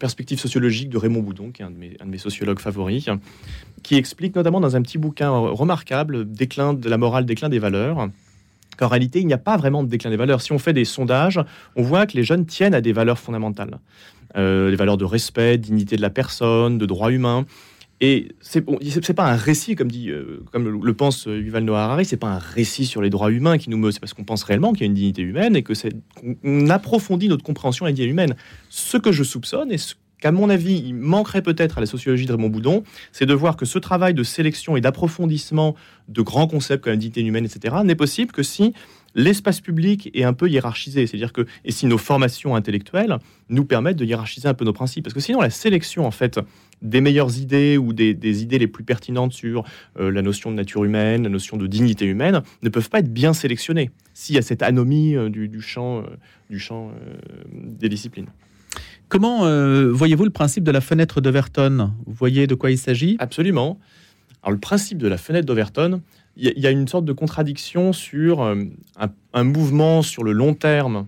perspective 0.00 0.40
sociologique 0.40 0.88
de 0.88 0.96
Raymond 0.96 1.20
Boudon, 1.22 1.50
qui 1.50 1.62
est 1.62 1.66
un 1.66 1.70
de 1.70 1.76
mes, 1.76 1.96
un 2.00 2.06
de 2.06 2.10
mes 2.10 2.18
sociologues 2.18 2.60
favoris, 2.60 3.08
qui 3.82 3.96
explique 3.96 4.34
notamment 4.34 4.60
dans 4.60 4.74
un 4.74 4.82
petit 4.82 4.98
bouquin 4.98 5.17
remarquable, 5.26 6.30
déclin 6.30 6.74
de 6.74 6.88
la 6.88 6.98
morale, 6.98 7.26
déclin 7.26 7.48
des 7.48 7.58
valeurs 7.58 8.08
qu'en 8.78 8.88
réalité, 8.88 9.20
il 9.20 9.26
n'y 9.26 9.34
a 9.34 9.38
pas 9.38 9.56
vraiment 9.56 9.82
de 9.82 9.88
déclin 9.88 10.10
des 10.10 10.16
valeurs. 10.16 10.40
Si 10.40 10.52
on 10.52 10.58
fait 10.58 10.72
des 10.72 10.84
sondages, 10.84 11.40
on 11.76 11.82
voit 11.82 12.06
que 12.06 12.16
les 12.16 12.22
jeunes 12.22 12.46
tiennent 12.46 12.74
à 12.74 12.80
des 12.80 12.92
valeurs 12.92 13.18
fondamentales. 13.18 13.78
Euh, 14.36 14.70
les 14.70 14.76
valeurs 14.76 14.96
de 14.96 15.04
respect, 15.04 15.58
dignité 15.58 15.96
de 15.96 16.02
la 16.02 16.10
personne, 16.10 16.78
de 16.78 16.86
droits 16.86 17.10
humains. 17.10 17.44
Et 18.00 18.28
c'est 18.40 18.60
bon, 18.60 18.78
c'est 18.80 19.14
pas 19.14 19.26
un 19.28 19.34
récit, 19.34 19.74
comme 19.74 19.90
dit, 19.90 20.10
euh, 20.10 20.44
comme 20.52 20.68
le, 20.80 20.94
pense 20.94 21.26
Yuval 21.26 21.64
Noah 21.64 21.82
Harari, 21.82 22.04
c'est 22.04 22.16
pas 22.16 22.28
un 22.28 22.38
récit 22.38 22.86
sur 22.86 23.02
les 23.02 23.10
droits 23.10 23.32
humains 23.32 23.58
qui 23.58 23.70
nous 23.70 23.76
meut, 23.76 23.90
c'est 23.90 23.98
parce 23.98 24.14
qu'on 24.14 24.22
pense 24.22 24.44
réellement 24.44 24.72
qu'il 24.72 24.82
y 24.82 24.84
a 24.84 24.86
une 24.86 24.94
dignité 24.94 25.22
humaine 25.22 25.56
et 25.56 25.64
que 25.64 25.74
c'est 25.74 25.92
on 26.44 26.70
approfondit 26.70 27.28
notre 27.28 27.42
compréhension 27.42 27.86
de 27.86 27.90
la 27.90 27.94
dignité 27.94 28.12
humaine. 28.12 28.36
Ce 28.68 28.96
que 28.98 29.10
je 29.10 29.24
soupçonne 29.24 29.72
et 29.72 29.78
ce 29.78 29.96
qu'à 30.20 30.32
mon 30.32 30.50
avis, 30.50 30.82
il 30.84 30.94
manquerait 30.94 31.42
peut-être 31.42 31.78
à 31.78 31.80
la 31.80 31.86
sociologie 31.86 32.26
de 32.26 32.32
Raymond 32.32 32.48
Boudon, 32.48 32.82
c'est 33.12 33.26
de 33.26 33.34
voir 33.34 33.56
que 33.56 33.64
ce 33.64 33.78
travail 33.78 34.14
de 34.14 34.22
sélection 34.22 34.76
et 34.76 34.80
d'approfondissement 34.80 35.74
de 36.08 36.22
grands 36.22 36.48
concepts 36.48 36.84
comme 36.84 36.92
la 36.92 36.96
dignité 36.96 37.20
humaine, 37.22 37.44
etc., 37.44 37.76
n'est 37.84 37.94
possible 37.94 38.32
que 38.32 38.42
si 38.42 38.72
l'espace 39.14 39.60
public 39.60 40.10
est 40.14 40.24
un 40.24 40.32
peu 40.32 40.48
hiérarchisé. 40.48 41.06
C'est-à-dire 41.06 41.32
que, 41.32 41.46
et 41.64 41.72
si 41.72 41.86
nos 41.86 41.98
formations 41.98 42.54
intellectuelles 42.54 43.18
nous 43.48 43.64
permettent 43.64 43.96
de 43.96 44.04
hiérarchiser 44.04 44.48
un 44.48 44.54
peu 44.54 44.64
nos 44.64 44.72
principes. 44.72 45.04
Parce 45.04 45.14
que 45.14 45.20
sinon, 45.20 45.40
la 45.40 45.50
sélection, 45.50 46.06
en 46.06 46.10
fait, 46.10 46.38
des 46.82 47.00
meilleures 47.00 47.36
idées 47.38 47.76
ou 47.78 47.92
des, 47.92 48.42
idées 48.42 48.58
les 48.58 48.66
plus 48.66 48.84
pertinentes 48.84 49.32
sur 49.32 49.64
euh, 49.98 50.10
la 50.10 50.22
notion 50.22 50.50
de 50.50 50.56
nature 50.56 50.84
humaine, 50.84 51.24
la 51.24 51.28
notion 51.28 51.56
de 51.56 51.66
dignité 51.66 52.04
humaine, 52.04 52.42
ne 52.62 52.68
peuvent 52.68 52.90
pas 52.90 53.00
être 53.00 53.12
bien 53.12 53.32
sélectionnées 53.32 53.90
s'il 54.14 54.36
y 54.36 54.38
a 54.38 54.42
cette 54.42 54.62
anomie 54.62 55.16
euh, 55.16 55.28
du, 55.28 55.60
champ, 55.60 55.98
euh, 55.98 56.02
du 56.50 56.58
champ 56.58 56.92
des 57.52 57.88
disciplines. 57.88 58.28
Comment 59.08 59.46
euh, 59.46 59.90
voyez-vous 59.90 60.24
le 60.24 60.30
principe 60.30 60.64
de 60.64 60.70
la 60.70 60.80
fenêtre 60.80 61.20
d'Overton? 61.20 61.92
Vous 62.06 62.12
voyez 62.14 62.46
de 62.46 62.54
quoi 62.54 62.70
il 62.70 62.78
s'agit? 62.78 63.16
Absolument. 63.18 63.78
Alors 64.42 64.52
le 64.52 64.58
principe 64.58 64.98
de 64.98 65.08
la 65.08 65.16
fenêtre 65.18 65.46
d'Overton, 65.46 66.00
il 66.36 66.52
y, 66.56 66.66
a 66.66 66.70
une 66.70 66.86
sorte 66.86 67.04
de 67.04 67.12
contradiction 67.12 67.92
sur 67.92 68.42
euh, 68.42 68.54
un, 69.32 69.44
mouvement 69.44 70.02
sur 70.02 70.22
le 70.22 70.30
long 70.30 70.54
terme 70.54 71.06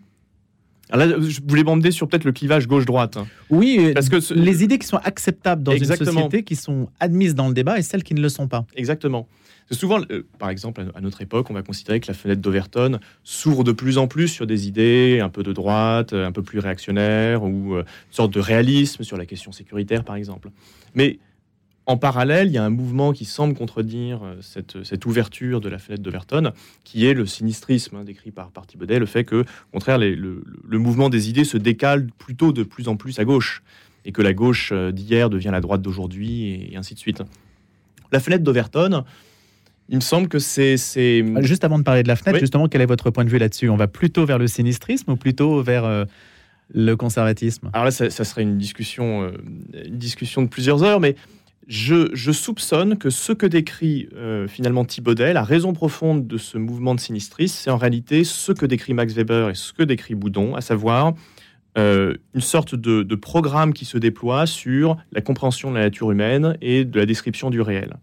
Alors 0.90 1.07
là, 1.07 1.14
je 1.21 1.38
voulais 1.47 1.62
m'emmener 1.62 1.92
sur 1.92 2.09
peut-être 2.09 2.25
le 2.25 2.33
clivage 2.33 2.66
gauche-droite. 2.66 3.16
hein. 3.16 3.26
Oui, 3.49 3.76
Parce 3.95 3.95
parce 3.95 4.09
que 4.09 4.21
ce- 4.21 4.35
les 4.35 4.64
idées 4.64 4.78
qui 4.78 4.88
sont 4.88 4.97
acceptables 4.97 5.62
dans 5.62 5.71
Exactement. 5.71 6.11
une 6.11 6.16
société, 6.16 6.42
qui 6.42 6.57
sont 6.57 6.88
admises 6.99 7.37
dans 7.37 7.47
le 7.47 7.54
débat, 7.54 7.78
et 7.78 7.83
celles 7.83 8.02
qui 8.02 8.14
ne 8.14 8.21
le 8.21 8.28
sont 8.28 8.49
pas. 8.49 8.66
Exactement. 8.75 9.28
C'est 9.71 9.79
souvent, 9.79 10.00
euh, 10.11 10.27
par 10.41 10.50
exemple, 10.50 10.85
à- 10.95 11.00
notre 11.00 11.23
époque, 11.23 11.49
on 11.49 11.55
va 11.55 11.62
considérer 11.62 12.00
que 12.00 12.09
la 12.09 12.15
fenêtre 12.15 12.41
d'Overton 12.41 12.99
s'ouvre 13.23 13.62
de 13.62 13.71
plus 13.71 13.99
en 13.99 14.09
plus 14.09 14.27
sur 14.27 14.45
des 14.45 14.67
idées 14.67 15.21
un 15.23 15.29
peu 15.29 15.45
de 15.45 15.53
droite, 15.53 16.12
un 16.12 16.33
peu 16.33 16.43
plus 16.43 16.59
réactionnaires, 16.59 17.45
ou 17.45 17.77
euh, 17.77 17.83
une 17.83 18.12
sorte 18.12 18.35
de 18.35 18.41
réalisme 18.41 19.05
sur 19.05 19.17
la 19.17 19.27
question 19.27 19.53
sécuritaire, 19.53 20.03
par 20.03 20.17
exemple. 20.17 20.50
Mais 20.97 21.21
en 21.87 21.97
parallèle, 21.97 22.49
il 22.49 22.53
y 22.53 22.59
a 22.59 22.65
un 22.65 22.71
mouvement 22.71 23.12
qui 23.12 23.25
semble 23.25 23.55
contredire 23.55 24.25
euh, 24.25 24.37
cette, 24.41 25.07
ouverture 25.07 25.61
de 25.61 25.69
la 25.69 25.79
fenêtre 25.79 26.03
d'Overton, 26.03 26.50
qui 26.83 27.07
est 27.07 27.15
le 27.15 27.25
sinistrisme 27.25 27.95
hein, 27.95 28.03
décrit 28.03 28.33
par, 28.33 28.50
par 28.50 28.67
Thibaudet, 28.67 28.99
le 28.99 29.07
fait 29.07 29.23
que, 29.23 29.43
au 29.43 29.73
contraire, 29.73 29.99
le, 29.99 30.43
mouvement 30.69 31.11
des 31.11 31.29
idées 31.29 31.45
se 31.45 31.57
décale 31.57 32.09
plutôt 32.19 32.53
de 32.53 32.65
plus 32.65 32.89
en 32.89 32.97
plus 32.97 33.21
à 33.21 33.25
gauche, 33.25 33.62
et 34.05 34.11
que 34.11 34.23
la 34.23 34.33
gauche 34.33 34.73
d'hier 34.73 35.31
devient 35.31 35.50
la 35.53 35.61
droite 35.61 35.81
d'aujourd'hui, 35.81 36.71
et 36.73 36.77
ainsi 36.77 36.95
de 36.95 36.99
suite. 36.99 37.23
La 38.11 38.19
fenêtre 38.19 38.43
d'Overton, 38.43 39.05
il 39.90 39.97
me 39.97 40.00
semble 40.00 40.28
que 40.28 40.38
c'est... 40.38 40.76
Juste 41.42 41.64
avant 41.64 41.78
de 41.78 41.82
parler 41.82 42.02
de 42.02 42.09
la 42.09 42.16
fenêtre, 42.16 42.37
Oui. 42.37 42.40
justement, 42.40 42.68
quel 42.68 42.80
est 42.80 42.87
votre 42.87 43.11
point 43.11 43.25
de 43.25 43.30
vue 43.30 43.38
là-dessus? 43.38 43.68
On 43.68 43.76
va 43.76 43.88
plutôt 43.88 44.25
vers 44.25 44.38
le 44.38 44.47
sinistrisme 44.47 45.11
ou 45.11 45.16
plutôt 45.16 45.62
vers 45.62 45.85
euh, 45.85 46.04
le 46.73 46.94
conservatisme? 46.94 47.70
Alors 47.73 47.85
là, 47.87 47.90
ça, 47.90 48.09
ça 48.09 48.25
serait 48.25 48.42
une 48.42 48.56
discussion, 48.56 49.25
euh, 49.25 49.32
une 49.85 49.99
discussion 49.99 50.42
de 50.42 50.49
plusieurs 50.49 50.85
heures, 50.85 51.00
mais 51.00 51.16
je, 51.66 52.11
je 52.14 52.32
soupçonne 52.32 52.99
que 52.99 53.11
ce 53.11 53.32
que 53.32 53.47
décrit 53.47 54.09
euh, 54.14 54.47
finalement 54.49 54.85
Thibaudet, 54.85 55.32
la 55.32 55.42
raison 55.42 55.73
profonde 55.73 56.26
de 56.26 56.38
ce 56.38 56.56
mouvement 56.56 56.94
de 56.94 57.00
sinistrisme, 57.00 57.56
c'est 57.59 57.70
en 57.70 57.76
réalité 57.76 58.23
ce 58.25 58.52
que 58.52 58.66
décrit 58.66 58.94
Max 58.94 59.14
Weber 59.14 59.50
et 59.50 59.54
ce 59.54 59.73
que 59.73 59.82
décrit 59.82 60.14
Boudon, 60.14 60.54
à 60.54 60.61
savoir 60.61 61.14
euh, 61.78 62.14
une 62.35 62.40
sorte 62.40 62.75
de, 62.75 63.02
de 63.02 63.14
programme 63.14 63.73
qui 63.73 63.85
se 63.85 63.99
déploie 63.99 64.47
sur 64.47 64.97
la 65.12 65.20
compréhension 65.20 65.70
de 65.70 65.76
la 65.76 65.82
nature 65.82 66.11
humaine 66.11 66.56
et 66.61 66.85
de 66.85 66.99
la 66.99 67.06
description 67.06 67.50
du 67.50 67.61
réel. 67.61 67.97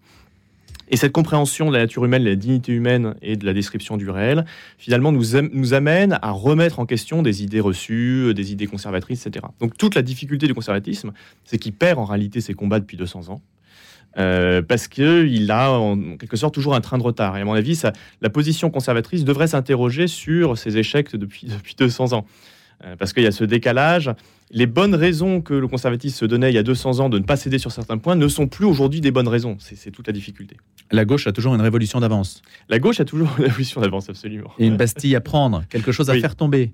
Et 0.90 0.96
cette 0.98 1.12
compréhension 1.12 1.68
de 1.68 1.74
la 1.74 1.80
nature 1.80 2.06
humaine, 2.06 2.24
de 2.24 2.30
la 2.30 2.36
dignité 2.36 2.72
humaine 2.72 3.16
et 3.22 3.36
de 3.36 3.46
la 3.46 3.54
description 3.54 3.98
du 3.98 4.10
réel, 4.10 4.46
finalement, 4.78 5.12
nous, 5.12 5.36
am- 5.36 5.50
nous 5.54 5.74
amène 5.74 6.18
à 6.22 6.32
remettre 6.32 6.80
en 6.80 6.86
question 6.86 7.22
des 7.22 7.44
idées 7.44 7.60
reçues, 7.60 8.28
euh, 8.28 8.34
des 8.34 8.52
idées 8.52 8.68
conservatrices, 8.68 9.26
etc. 9.28 9.46
Donc 9.60 9.78
toute 9.78 9.96
la 9.96 10.02
difficulté 10.02 10.48
du 10.48 10.54
conservatisme, 10.54 11.12
c'est 11.44 11.58
qu'il 11.58 11.74
perd 11.74 12.00
en 12.00 12.06
réalité 12.06 12.40
ses 12.42 12.54
combats 12.54 12.80
depuis 12.80 12.98
200 12.98 13.30
ans. 13.30 13.42
euh, 14.18 14.64
parce 14.64 14.88
qu'il 14.88 15.52
a 15.52 15.72
en 15.72 16.18
quelque 16.18 16.38
sorte 16.38 16.54
toujours 16.56 16.74
un 16.74 16.82
train 16.82 16.98
de 16.98 17.04
retard. 17.04 17.38
Et 17.38 17.42
à 17.42 17.46
mon 17.46 17.54
avis, 17.54 17.80
la 18.22 18.30
position 18.32 18.72
conservatrice 18.72 19.24
devrait 19.26 19.48
s'interroger 19.48 20.08
sur 20.08 20.58
ses 20.58 20.78
échecs 20.78 21.16
depuis, 21.16 21.46
depuis 21.58 21.76
200 21.78 22.14
ans. 22.14 22.26
Euh, 22.86 22.96
parce 22.96 23.12
qu'il 23.14 23.24
y 23.24 23.28
a 23.28 23.32
ce 23.32 23.44
décalage. 23.44 24.12
Les 24.50 24.66
bonnes 24.68 24.96
raisons 24.96 25.42
que 25.42 25.54
le 25.54 25.68
conservatisme 25.68 26.16
se 26.16 26.26
donnait 26.26 26.52
il 26.52 26.56
y 26.56 26.60
a 26.60 26.64
200 26.64 27.00
ans 27.00 27.10
de 27.10 27.20
ne 27.20 27.24
pas 27.24 27.36
céder 27.36 27.58
sur 27.60 27.72
certains 27.72 27.98
points 27.98 28.16
ne 28.16 28.28
sont 28.28 28.48
plus 28.48 28.66
aujourd'hui 28.66 29.02
des 29.02 29.12
bonnes 29.12 29.28
raisons. 29.28 29.58
C'est 29.60 29.92
toute 29.92 30.08
la 30.08 30.14
difficulté. 30.14 30.58
La 30.92 31.06
gauche 31.06 31.28
a 31.28 31.32
toujours 31.32 31.54
une 31.56 31.62
révolution 31.62 32.00
d'avance 32.00 32.42
La 32.70 32.80
gauche 32.80 33.00
a 33.00 33.06
toujours 33.06 33.30
une 33.40 33.46
évolution 33.46 33.82
d'avance, 33.82 34.10
absolument. 34.10 34.52
et 34.60 34.68
une 34.68 34.78
Bastille 34.78 35.16
à 35.16 35.22
prendre, 35.22 35.64
quelque 35.70 35.92
chose 35.92 36.10
à 36.10 36.14
Oui. 36.14 36.22
faire 36.22 36.36
tomber. 36.36 36.72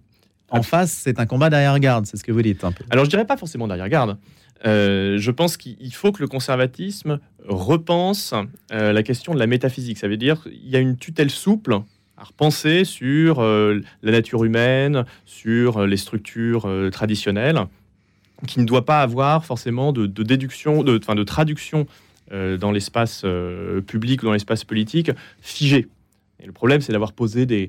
En 0.50 0.62
face, 0.62 0.91
c'est 0.91 1.20
un 1.20 1.25
combat 1.25 1.50
d'arrière-garde, 1.50 2.05
c'est 2.05 2.15
ce 2.17 2.24
que 2.24 2.32
vous 2.32 2.41
dites 2.43 2.63
un 2.63 2.72
peu. 2.72 2.84
Alors 2.91 3.05
je 3.05 3.10
dirais 3.10 3.25
pas 3.25 3.38
forcément 3.38 3.67
d'arrière-garde. 3.67 4.17
Euh, 4.65 5.17
je 5.17 5.32
pense 5.32 5.58
qu'il 5.58 5.93
faut 5.93 6.12
que 6.12 6.22
le 6.22 6.27
conservatisme 6.27 7.20
repense 7.48 8.34
euh, 8.72 8.93
la 8.93 9.03
question 9.03 9.34
de 9.34 9.39
la 9.39 9.48
métaphysique. 9.48 9.98
Ça 9.98 10.08
veut 10.08 10.15
dire 10.17 10.43
qu'il 10.43 10.70
y 10.70 10.75
a 10.75 10.79
une 10.79 10.96
tutelle 10.98 11.29
souple 11.32 11.79
à 12.17 12.24
repenser 12.24 12.86
sur 12.86 13.39
euh, 13.41 13.82
la 14.03 14.12
nature 14.12 14.43
humaine, 14.43 15.05
sur 15.25 15.86
les 15.88 15.98
structures 15.98 16.70
traditionnelles, 16.91 17.60
qui 18.48 18.60
ne 18.60 18.65
doit 18.65 18.86
pas 18.86 19.01
avoir 19.01 19.43
forcément 19.46 19.91
de, 19.91 20.05
de 20.05 20.24
déduction, 20.24 20.84
de, 20.84 20.98
de 21.00 21.24
traduction 21.24 21.88
dans 22.58 22.72
l'espace 22.72 23.22
euh, 23.25 23.82
public 23.82 24.24
ou 24.24 24.25
dans 24.25 24.34
l'espace 24.34 24.63
politique 24.63 25.12
figé. 25.42 25.88
Et 26.42 26.46
le 26.46 26.52
problème, 26.52 26.82
c'est 26.82 26.92
d'avoir 26.92 27.13
posé 27.13 27.46
des, 27.46 27.68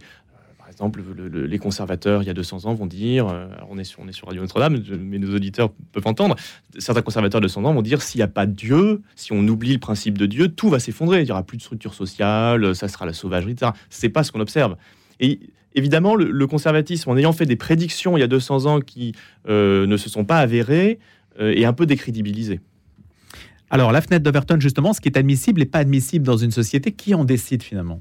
par 0.58 0.68
exemple, 0.68 1.02
le- 1.16 1.28
le- 1.28 1.46
les 1.46 1.58
conservateurs, 1.58 2.22
il 2.22 2.26
y 2.26 2.30
a 2.30 2.34
200 2.34 2.64
ans, 2.64 2.74
vont 2.74 2.86
dire, 2.86 3.28
euh, 3.28 3.46
on, 3.70 3.78
est 3.78 3.84
sur, 3.84 4.00
on 4.00 4.08
est 4.08 4.12
sur 4.12 4.26
Radio 4.26 4.40
Notre-Dame, 4.42 4.82
mais 4.98 5.18
nos 5.18 5.34
auditeurs 5.34 5.70
peuvent 5.92 6.06
entendre, 6.06 6.34
certains 6.78 7.02
conservateurs 7.02 7.40
de 7.40 7.46
200 7.46 7.64
ans 7.64 7.74
vont 7.74 7.82
dire, 7.82 8.00
s'il 8.02 8.18
n'y 8.18 8.22
a 8.24 8.28
pas 8.28 8.46
Dieu, 8.46 9.02
si 9.14 9.32
on 9.32 9.46
oublie 9.46 9.74
le 9.74 9.78
principe 9.78 10.16
de 10.18 10.26
Dieu, 10.26 10.48
tout 10.48 10.70
va 10.70 10.80
s'effondrer, 10.80 11.20
il 11.20 11.24
n'y 11.26 11.30
aura 11.30 11.42
plus 11.44 11.58
de 11.58 11.62
structure 11.62 11.94
sociale, 11.94 12.74
ça 12.74 12.88
sera 12.88 13.06
la 13.06 13.12
sauvagerie, 13.12 13.52
etc. 13.52 13.72
C'est 13.90 14.08
pas 14.08 14.24
ce 14.24 14.32
qu'on 14.32 14.40
observe. 14.40 14.76
Et 15.20 15.38
évidemment, 15.76 16.16
le, 16.16 16.46
conservatisme, 16.46 17.10
en 17.10 17.16
ayant 17.16 17.32
fait 17.32 17.46
des 17.46 17.56
prédictions 17.56 18.16
il 18.16 18.20
y 18.20 18.24
a 18.24 18.28
200 18.28 18.66
ans 18.66 18.80
qui 18.80 19.12
euh, 19.48 19.86
ne 19.86 19.96
se 19.96 20.08
sont 20.08 20.24
pas 20.24 20.38
avérées, 20.38 20.98
euh, 21.38 21.52
est 21.52 21.64
un 21.66 21.72
peu 21.72 21.84
décrédibilisé. 21.86 22.60
Alors, 23.74 23.90
la 23.90 24.00
fenêtre 24.00 24.22
d'Overton, 24.22 24.56
justement, 24.60 24.92
ce 24.92 25.00
qui 25.00 25.08
est 25.08 25.18
admissible 25.18 25.60
et 25.60 25.64
pas 25.64 25.80
admissible 25.80 26.24
dans 26.24 26.36
une 26.36 26.52
société, 26.52 26.92
qui 26.92 27.12
en 27.12 27.24
décide 27.24 27.60
finalement? 27.60 28.00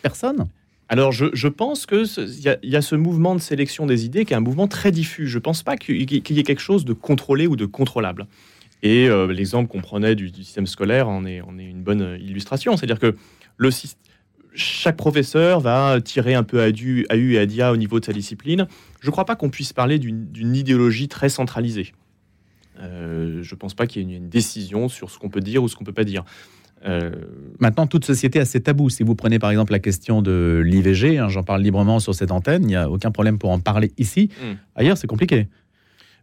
Personne? 0.00 0.46
Alors, 0.88 1.12
je, 1.12 1.26
je 1.34 1.46
pense 1.46 1.84
qu'il 1.84 2.06
y, 2.40 2.48
a- 2.48 2.56
y 2.62 2.74
a 2.74 2.80
ce 2.80 2.94
mouvement 2.94 3.34
de 3.34 3.40
sélection 3.40 3.84
des 3.84 4.06
idées 4.06 4.24
qui 4.24 4.32
est 4.32 4.36
un 4.36 4.40
mouvement 4.40 4.66
très 4.66 4.92
diffus. 4.92 5.26
Je 5.26 5.36
ne 5.36 5.42
pense 5.42 5.62
pas 5.62 5.76
qu'il 5.76 6.10
y 6.10 6.16
ait 6.16 6.42
quelque 6.42 6.62
chose 6.62 6.86
de 6.86 6.94
contrôlé 6.94 7.46
ou 7.46 7.54
de 7.54 7.66
contrôlable. 7.66 8.26
Et 8.82 9.06
euh, 9.10 9.30
l'exemple 9.30 9.70
qu'on 9.70 9.82
prenait 9.82 10.14
du, 10.14 10.30
système 10.30 10.66
scolaire 10.66 11.06
en 11.06 11.26
est, 11.26 11.42
en 11.42 11.58
est 11.58 11.66
une 11.66 11.82
bonne 11.82 12.16
illustration. 12.18 12.78
C'est-à-dire 12.78 12.98
que 12.98 13.14
le, 13.58 13.68
chaque 14.54 14.96
professeur 14.96 15.60
va 15.60 16.00
tirer 16.00 16.32
un 16.32 16.44
peu 16.44 16.62
à, 16.62 16.72
du, 16.72 17.04
à 17.10 17.16
U 17.16 17.34
et 17.34 17.38
à 17.38 17.44
dia 17.44 17.72
au 17.72 17.76
niveau 17.76 18.00
de 18.00 18.06
sa 18.06 18.14
discipline. 18.14 18.68
Je 19.00 19.08
ne 19.08 19.10
crois 19.10 19.26
pas 19.26 19.36
qu'on 19.36 19.50
puisse 19.50 19.74
parler 19.74 19.98
d'une 19.98 20.56
idéologie 20.56 21.08
très 21.08 21.28
centralisée. 21.28 21.92
Euh, 22.80 23.42
je 23.42 23.54
ne 23.54 23.58
pense 23.58 23.74
pas 23.74 23.86
qu'il 23.86 24.02
y 24.02 24.04
ait 24.04 24.08
une, 24.08 24.24
une 24.24 24.28
décision 24.28 24.88
sur 24.88 25.10
ce 25.10 25.18
qu'on 25.18 25.28
peut 25.28 25.40
dire 25.40 25.62
ou 25.62 25.68
ce 25.68 25.76
qu'on 25.76 25.84
ne 25.84 25.86
peut 25.86 25.92
pas 25.92 26.04
dire. 26.04 26.24
Euh, 26.86 27.10
Maintenant, 27.60 27.86
toute 27.86 28.04
société 28.04 28.40
a 28.40 28.44
ses 28.44 28.60
tabous. 28.60 28.90
Si 28.90 29.02
vous 29.02 29.14
prenez 29.14 29.38
par 29.38 29.50
exemple 29.50 29.72
la 29.72 29.78
question 29.78 30.22
de 30.22 30.62
l'IVG, 30.64 31.18
hein, 31.18 31.28
j'en 31.28 31.42
parle 31.42 31.62
librement 31.62 31.98
sur 31.98 32.14
cette 32.14 32.30
antenne, 32.30 32.62
il 32.64 32.68
n'y 32.68 32.76
a 32.76 32.90
aucun 32.90 33.10
problème 33.10 33.38
pour 33.38 33.50
en 33.50 33.58
parler 33.58 33.92
ici. 33.96 34.28
Mm. 34.40 34.54
Ailleurs, 34.74 34.98
c'est 34.98 35.06
compliqué. 35.06 35.48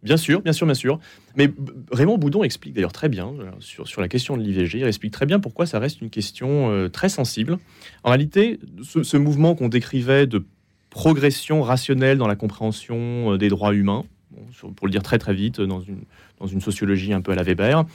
Bien 0.04 0.18
sûr, 0.18 0.42
bien 0.42 0.54
sûr, 0.54 0.66
bien 0.66 0.76
sûr. 0.76 1.00
Mais 1.36 1.52
Raymond 1.92 2.18
Boudon 2.18 2.44
explique 2.44 2.74
d'ailleurs 2.74 2.92
très 2.92 3.08
bien 3.08 3.28
euh, 3.28 3.52
sur, 3.60 3.88
sur 3.88 4.02
la 4.02 4.08
question 4.08 4.36
de 4.36 4.42
l'IVG, 4.42 4.80
il 4.80 4.88
explique 4.88 5.14
très 5.14 5.28
bien 5.28 5.40
pourquoi 5.40 5.68
ça 5.68 5.78
reste 5.80 6.02
une 6.02 6.10
question 6.10 6.72
euh, 6.72 6.90
très 6.90 7.10
sensible. 7.10 7.60
En 8.04 8.10
réalité, 8.10 8.60
ce, 8.84 9.04
ce 9.04 9.18
mouvement 9.18 9.54
qu'on 9.54 9.70
décrivait 9.70 10.26
de 10.26 10.44
progression 10.90 11.62
rationnelle 11.62 12.18
dans 12.18 12.28
la 12.28 12.36
compréhension 12.36 13.38
des 13.38 13.48
droits 13.48 13.74
humains, 13.74 14.04
pour 14.76 14.88
le 14.88 14.92
dire 14.92 15.04
très 15.04 15.18
très 15.18 15.34
vite, 15.34 15.62
dans 15.62 15.82
une, 15.82 16.62
sociologie 16.62 17.14
un 17.14 17.22
peu 17.22 17.32
à 17.32 17.36
la 17.36 17.44
Weber, 17.44 17.86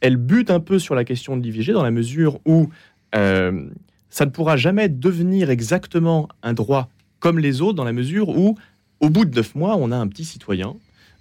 elle 0.00 0.16
bute 0.16 0.50
un 0.50 0.60
peu 0.60 0.78
sur 0.78 0.94
la 0.94 1.04
question 1.04 1.36
de 1.36 1.42
l'IVG 1.42 1.72
dans 1.72 1.82
la 1.82 1.90
mesure 1.90 2.38
où 2.44 2.68
euh, 3.14 3.66
ça 4.10 4.26
ne 4.26 4.30
pourra 4.30 4.56
jamais 4.56 4.88
devenir 4.88 5.50
exactement 5.50 6.28
un 6.42 6.52
droit 6.52 6.88
comme 7.18 7.38
les 7.38 7.62
autres, 7.62 7.74
dans 7.74 7.84
la 7.84 7.92
mesure 7.92 8.28
où, 8.28 8.56
au 9.00 9.10
bout 9.10 9.24
de 9.24 9.34
neuf 9.34 9.54
mois, 9.54 9.76
on 9.78 9.90
a 9.90 9.96
un 9.96 10.06
petit 10.06 10.24
citoyen 10.24 10.76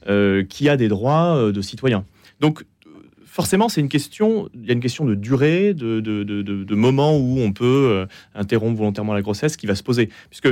euh, 0.07 0.43
qui 0.43 0.69
a 0.69 0.77
des 0.77 0.87
droits 0.87 1.37
euh, 1.37 1.51
de 1.51 1.61
citoyen. 1.61 2.05
Donc, 2.41 2.65
forcément, 3.25 3.69
c'est 3.69 3.81
une 3.81 3.89
question. 3.89 4.49
Il 4.53 4.65
y 4.65 4.69
a 4.69 4.73
une 4.73 4.81
question 4.81 5.05
de 5.05 5.15
durée, 5.15 5.73
de, 5.73 5.99
de, 6.01 6.75
moment 6.75 7.17
où 7.17 7.39
on 7.39 7.53
peut 7.53 8.05
interrompre 8.33 8.77
volontairement 8.77 9.13
la 9.13 9.21
grossesse 9.21 9.57
qui 9.57 9.67
va 9.67 9.75
se 9.75 9.83
poser, 9.83 10.09
puisque 10.29 10.49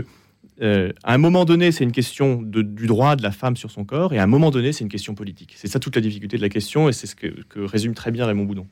euh, 0.61 0.91
à 1.03 1.13
un 1.13 1.17
moment 1.17 1.45
donné, 1.45 1.71
c'est 1.71 1.83
une 1.83 1.91
question 1.91 2.41
de- 2.41 2.61
du 2.61 2.87
droit 2.87 3.15
de 3.15 3.23
la 3.23 3.31
femme 3.31 3.55
sur 3.57 3.71
son 3.71 3.85
corps, 3.85 4.13
et 4.13 4.19
à 4.19 4.23
un 4.23 4.27
moment 4.27 4.51
donné, 4.51 4.71
c'est 4.71 4.83
une 4.83 4.89
question 4.89 5.15
politique. 5.15 5.53
C'est 5.57 5.67
ça 5.67 5.79
toute 5.79 5.95
la 5.95 6.01
difficulté 6.01 6.37
de 6.37 6.41
la 6.41 6.49
question, 6.49 6.89
et 6.89 6.93
c'est 6.93 7.07
ce 7.07 7.15
que, 7.15 7.27
que 7.49 7.59
résume 7.59 7.93
très 7.93 8.11
bien 8.11 8.25
Raymond 8.25 8.45
Boudon. 8.45 8.67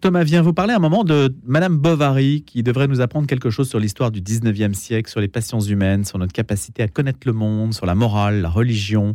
Thomas 0.00 0.22
vient 0.22 0.42
vous 0.42 0.52
parler 0.52 0.74
un 0.74 0.78
moment 0.78 1.02
de 1.02 1.34
Madame 1.44 1.76
Bovary, 1.76 2.42
qui 2.46 2.62
devrait 2.62 2.86
nous 2.86 3.00
apprendre 3.00 3.26
quelque 3.26 3.50
chose 3.50 3.68
sur 3.68 3.80
l'histoire 3.80 4.12
du 4.12 4.20
19e 4.20 4.72
siècle, 4.72 5.10
sur 5.10 5.20
les 5.20 5.26
passions 5.26 5.58
humaines, 5.58 6.04
sur 6.04 6.18
notre 6.18 6.32
capacité 6.32 6.84
à 6.84 6.88
connaître 6.88 7.18
le 7.26 7.32
monde, 7.32 7.74
sur 7.74 7.84
la 7.84 7.96
morale, 7.96 8.40
la 8.40 8.48
religion. 8.48 9.14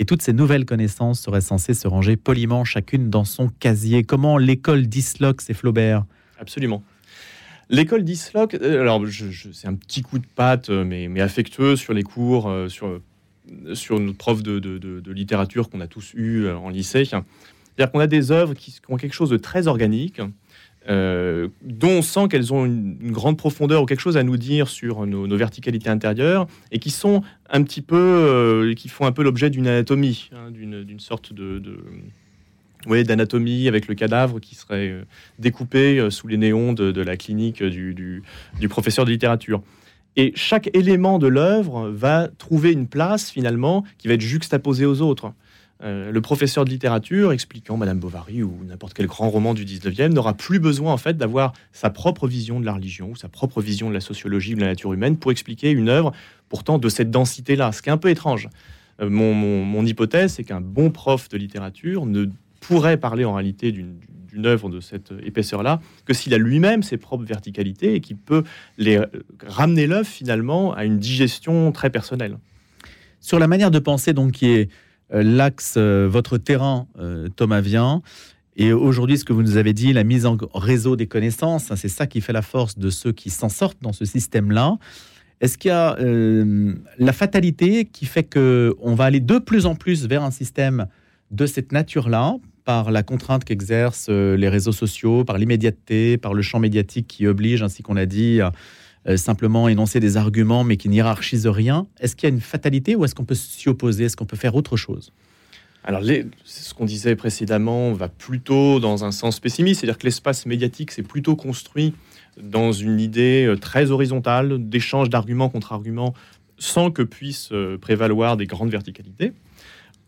Et 0.00 0.04
toutes 0.04 0.22
ces 0.22 0.32
nouvelles 0.32 0.64
connaissances 0.64 1.20
seraient 1.20 1.40
censées 1.40 1.72
se 1.74 1.86
ranger 1.86 2.16
poliment 2.16 2.64
chacune 2.64 3.10
dans 3.10 3.22
son 3.22 3.46
casier. 3.48 4.02
Comment 4.02 4.36
l'école 4.36 4.88
d'Islox 4.88 5.48
et 5.50 5.54
Flaubert? 5.54 6.04
Absolument. 6.40 6.82
L'école 7.70 8.04
d'Isloc, 8.04 8.54
euh, 8.54 8.80
alors 8.80 9.02
c'est 9.52 9.68
un 9.68 9.74
petit 9.74 10.02
coup 10.02 10.18
de 10.18 10.26
patte, 10.26 10.70
euh, 10.70 10.84
mais, 10.84 11.20
affectueux 11.20 11.76
sur 11.76 11.94
les 11.94 12.02
cours, 12.02 12.48
euh, 12.48 12.68
sur, 12.68 13.00
sur 13.74 13.98
notre 13.98 14.18
prof 14.18 14.42
de, 14.42 15.10
littérature 15.10 15.70
qu'on 15.70 15.80
a 15.80 15.86
tous 15.86 16.12
eu 16.14 16.48
en 16.48 16.68
lycée. 16.68 17.04
C'est-à-dire 17.04 17.90
qu'on 17.92 18.00
a 18.00 18.06
des 18.06 18.30
œuvres 18.30 18.54
qui, 18.54 18.78
ont 18.88 18.96
quelque 18.96 19.14
chose 19.14 19.30
de 19.30 19.36
très 19.36 19.66
organique, 19.66 20.20
dont 20.86 21.88
on 21.88 22.02
sent 22.02 22.28
qu'elles 22.28 22.52
ont 22.52 22.66
une, 22.66 23.10
grande 23.10 23.38
profondeur 23.38 23.82
ou 23.82 23.86
quelque 23.86 24.00
chose 24.00 24.18
à 24.18 24.22
nous 24.22 24.36
dire 24.36 24.68
sur 24.68 25.06
nos, 25.06 25.36
verticalités 25.36 25.88
intérieures, 25.88 26.46
et 26.70 26.78
qui 26.78 26.90
sont 26.90 27.22
un 27.48 27.62
petit 27.62 27.80
peu, 27.80 28.72
qui 28.76 28.88
font 28.88 29.06
un 29.06 29.12
peu 29.12 29.22
l'objet 29.22 29.48
d'une 29.48 29.66
anatomie, 29.66 30.30
hein, 30.34 30.50
d'une 30.50 31.00
sorte 31.00 31.32
de 31.32 31.58
ouais, 32.86 33.04
d'anatomie 33.04 33.68
avec 33.68 33.88
le 33.88 33.94
cadavre 33.94 34.40
qui 34.40 34.54
serait 34.54 34.88
euh, 34.88 35.04
découpé 35.38 35.98
euh, 35.98 36.10
sous 36.10 36.26
les 36.28 36.36
néons 36.36 36.72
de, 36.72 37.00
la 37.00 37.16
clinique 37.16 37.62
du, 37.62 37.94
du- 37.94 38.22
du 38.60 38.68
professeur 38.68 39.04
de 39.04 39.10
littérature. 39.10 39.62
Et 40.16 40.32
chaque 40.36 40.70
élément 40.76 41.18
de 41.18 41.26
l'œuvre 41.26 41.90
va 41.90 42.28
trouver 42.38 42.72
une 42.72 42.86
place 42.86 43.30
finalement 43.30 43.84
qui 43.98 44.08
va 44.08 44.14
être 44.14 44.20
juxtaposée 44.20 44.86
aux 44.86 45.00
autres. 45.00 45.32
Euh, 45.82 46.12
le 46.12 46.20
professeur 46.20 46.64
de 46.64 46.70
littérature 46.70 47.32
expliquant 47.32 47.76
Madame 47.76 47.98
Bovary 47.98 48.44
ou 48.44 48.56
n'importe 48.64 48.94
quel 48.94 49.06
grand 49.06 49.28
roman 49.28 49.54
du 49.54 49.64
19e 49.64 50.12
n'aura 50.12 50.32
plus 50.34 50.60
besoin 50.60 50.92
en 50.92 50.96
fait 50.98 51.16
d'avoir 51.16 51.52
sa 51.72 51.90
propre 51.90 52.28
vision 52.28 52.60
de 52.60 52.64
la 52.64 52.74
religion 52.74 53.10
ou 53.10 53.16
sa 53.16 53.28
propre 53.28 53.60
vision 53.60 53.88
de 53.88 53.94
la 53.94 54.00
sociologie 54.00 54.54
de 54.54 54.60
la 54.60 54.68
nature 54.68 54.92
humaine 54.92 55.16
pour 55.16 55.32
expliquer 55.32 55.72
une 55.72 55.88
œuvre 55.88 56.12
pourtant 56.48 56.78
de 56.78 56.88
cette 56.88 57.10
densité-là, 57.10 57.72
ce 57.72 57.82
qui 57.82 57.88
est 57.88 57.92
un 57.92 57.96
peu 57.98 58.08
étrange. 58.10 58.48
Euh, 59.02 59.10
mon, 59.10 59.34
mon 59.34 59.84
hypothèse, 59.84 60.34
c'est 60.34 60.44
qu'un 60.44 60.60
bon 60.60 60.90
prof 60.92 61.28
de 61.28 61.36
littérature 61.36 62.06
ne 62.06 62.26
pourrait 62.66 62.96
parler 62.96 63.24
en 63.24 63.34
réalité 63.34 63.72
d'une 63.72 64.46
œuvre 64.46 64.68
de 64.68 64.80
cette 64.80 65.12
épaisseur-là 65.22 65.80
que 66.06 66.14
s'il 66.14 66.34
a 66.34 66.38
lui-même 66.38 66.82
ses 66.82 66.96
propres 66.96 67.24
verticalités 67.24 67.94
et 67.94 68.00
qu'il 68.00 68.16
peut 68.16 68.42
les 68.78 69.00
ramener 69.46 69.86
l'œuvre 69.86 70.08
finalement 70.08 70.74
à 70.74 70.84
une 70.84 70.98
digestion 70.98 71.72
très 71.72 71.90
personnelle. 71.90 72.38
Sur 73.24 73.38
la 73.38 73.46
manière 73.46 73.70
de 73.70 73.78
penser, 73.78 74.12
donc, 74.12 74.32
qui 74.32 74.48
est 74.48 74.68
euh, 75.14 75.22
l'axe, 75.22 75.76
euh, 75.78 76.06
votre 76.06 76.36
terrain, 76.36 76.86
euh, 76.98 77.28
Thomas 77.34 77.62
Vien, 77.62 78.02
et 78.56 78.74
aujourd'hui, 78.74 79.16
ce 79.16 79.24
que 79.24 79.32
vous 79.32 79.42
nous 79.42 79.56
avez 79.56 79.72
dit, 79.72 79.92
la 79.92 80.04
mise 80.04 80.26
en 80.26 80.36
réseau 80.52 80.94
des 80.94 81.06
connaissances, 81.06 81.70
hein, 81.70 81.76
c'est 81.76 81.88
ça 81.88 82.06
qui 82.06 82.20
fait 82.20 82.34
la 82.34 82.42
force 82.42 82.78
de 82.78 82.90
ceux 82.90 83.12
qui 83.12 83.30
s'en 83.30 83.48
sortent 83.48 83.80
dans 83.80 83.94
ce 83.94 84.04
système-là. 84.04 84.76
Est-ce 85.40 85.56
qu'il 85.56 85.70
y 85.70 85.72
a 85.72 85.96
la 85.98 87.12
fatalité 87.12 87.86
qui 87.86 88.06
fait 88.06 88.22
que 88.22 88.76
on 88.80 88.94
va 88.94 89.04
aller 89.04 89.20
de 89.20 89.38
plus 89.38 89.66
en 89.66 89.74
plus 89.74 90.06
vers 90.06 90.22
un 90.22 90.30
système 90.30 90.86
de 91.32 91.46
cette 91.46 91.72
nature-là 91.72 92.36
par 92.64 92.90
la 92.90 93.02
contrainte 93.02 93.44
qu'exercent 93.44 94.08
euh, 94.08 94.36
les 94.36 94.48
réseaux 94.48 94.72
sociaux, 94.72 95.24
par 95.24 95.38
l'immédiateté, 95.38 96.16
par 96.16 96.34
le 96.34 96.42
champ 96.42 96.58
médiatique 96.58 97.06
qui 97.06 97.26
oblige, 97.26 97.62
ainsi 97.62 97.82
qu'on 97.82 97.94
l'a 97.94 98.06
dit, 98.06 98.40
à 98.40 98.52
euh, 99.06 99.16
simplement 99.16 99.68
énoncer 99.68 100.00
des 100.00 100.16
arguments 100.16 100.64
mais 100.64 100.76
qui 100.76 100.88
n'hierarchisent 100.88 101.46
rien. 101.46 101.86
Est-ce 102.00 102.16
qu'il 102.16 102.28
y 102.28 102.32
a 102.32 102.34
une 102.34 102.40
fatalité 102.40 102.96
ou 102.96 103.04
est-ce 103.04 103.14
qu'on 103.14 103.24
peut 103.24 103.34
s'y 103.34 103.68
opposer? 103.68 104.04
Est-ce 104.04 104.16
qu'on 104.16 104.26
peut 104.26 104.36
faire 104.36 104.54
autre 104.54 104.76
chose? 104.76 105.12
Alors, 105.86 106.02
ce 106.44 106.72
qu'on 106.72 106.86
disait 106.86 107.14
précédemment 107.14 107.92
va 107.92 108.08
plutôt 108.08 108.80
dans 108.80 109.04
un 109.04 109.10
sens 109.10 109.38
pessimiste, 109.38 109.80
c'est-à-dire 109.80 109.98
que 109.98 110.06
l'espace 110.06 110.46
médiatique 110.46 110.90
s'est 110.90 111.02
plutôt 111.02 111.36
construit 111.36 111.92
dans 112.42 112.72
une 112.72 112.98
idée 112.98 113.44
euh, 113.46 113.56
très 113.56 113.90
horizontale 113.90 114.56
d'échange 114.58 115.10
d'arguments 115.10 115.50
contre 115.50 115.74
arguments 115.74 116.14
sans 116.56 116.90
que 116.90 117.02
puissent 117.02 117.52
prévaloir 117.80 118.36
des 118.36 118.46
grandes 118.46 118.70
verticalités. 118.70 119.32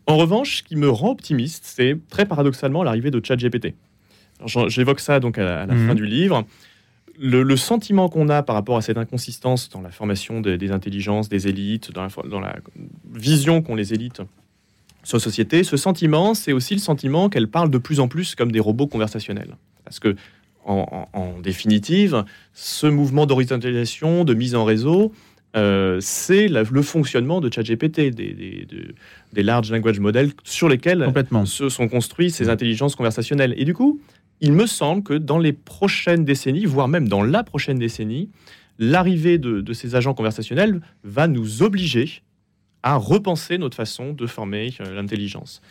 En 0.07 0.15
revanche, 0.15 0.57
ce 0.57 0.63
qui 0.63 0.77
me 0.77 0.89
rend 0.89 1.11
optimiste, 1.11 1.63
c'est 1.65 1.97
très 2.09 2.25
paradoxalement 2.25 2.81
l'arrivée 2.81 3.11
de 3.11 3.23
ChatGPT. 3.23 3.75
J'évoque 4.45 5.01
ça 5.01 5.19
donc 5.19 5.37
à 5.37 5.65
la, 5.65 5.67
fin 5.67 5.75
mhm. 5.75 5.95
du 5.95 6.05
livre. 6.05 6.45
Le, 7.19 7.55
sentiment 7.57 8.07
qu'on 8.07 8.29
a 8.29 8.41
par 8.41 8.55
rapport 8.55 8.77
à 8.77 8.81
cette 8.81 8.97
inconsistance 8.97 9.69
dans 9.69 9.81
la 9.81 9.91
formation 9.91 10.39
des, 10.39 10.71
intelligences, 10.71 11.27
des 11.27 11.47
élites, 11.47 11.91
dans 11.91 12.39
la, 12.39 12.55
vision 13.13 13.61
qu'ont 13.61 13.75
les 13.75 13.93
élites 13.93 14.21
sur 15.03 15.17
la 15.17 15.23
société, 15.23 15.63
ce 15.63 15.77
sentiment, 15.77 16.33
c'est 16.33 16.53
aussi 16.53 16.73
le 16.73 16.79
sentiment 16.79 17.29
qu'elles 17.29 17.47
parlent 17.47 17.71
de 17.71 17.77
plus 17.77 17.99
en 17.99 18.07
plus 18.07 18.35
comme 18.35 18.51
des 18.51 18.59
robots 18.59 18.87
conversationnels. 18.87 19.57
Parce 19.83 19.99
que, 19.99 20.15
en 20.65 21.39
définitive, 21.41 22.25
ce 22.53 22.87
mouvement 22.87 23.25
d'horizontalisation, 23.25 24.25
de 24.25 24.33
mise 24.33 24.53
en 24.53 24.65
réseau, 24.65 25.13
euh, 25.57 25.97
c'est 26.01 26.47
le 26.47 26.81
fonctionnement 26.83 27.41
de 27.41 27.51
ChatGPT, 27.51 28.11
des, 28.11 28.67
des, 29.33 29.43
large 29.43 29.71
language 29.71 29.99
models 29.99 30.31
sur 30.43 30.69
lesquels 30.69 31.11
se 31.45 31.69
sont 31.69 31.87
construits 31.87 32.29
ces 32.29 32.49
intelligences 32.49 32.95
conversationnelles. 32.95 33.55
Et 33.57 33.65
du 33.65 33.73
coup, 33.73 33.99
il 34.39 34.53
me 34.53 34.67
semble 34.67 35.01
que 35.01 35.13
dans 35.13 35.39
les 35.39 35.53
prochaines 35.53 36.25
décennies, 36.25 36.65
voire 36.65 36.87
même 36.87 37.07
dans 37.07 37.23
la 37.23 37.43
prochaine 37.43 37.79
décennie, 37.79 38.29
l'arrivée 38.77 39.39
de, 39.39 39.73
ces 39.73 39.95
agents 39.95 40.13
conversationnels 40.13 40.81
va 41.03 41.27
nous 41.27 41.63
obliger 41.63 42.21
à 42.83 42.95
repenser 42.95 43.57
notre 43.57 43.75
façon 43.75 44.13
de 44.13 44.27
former 44.27 44.75
euh, 44.79 44.93
l'intelligence. 44.93 45.61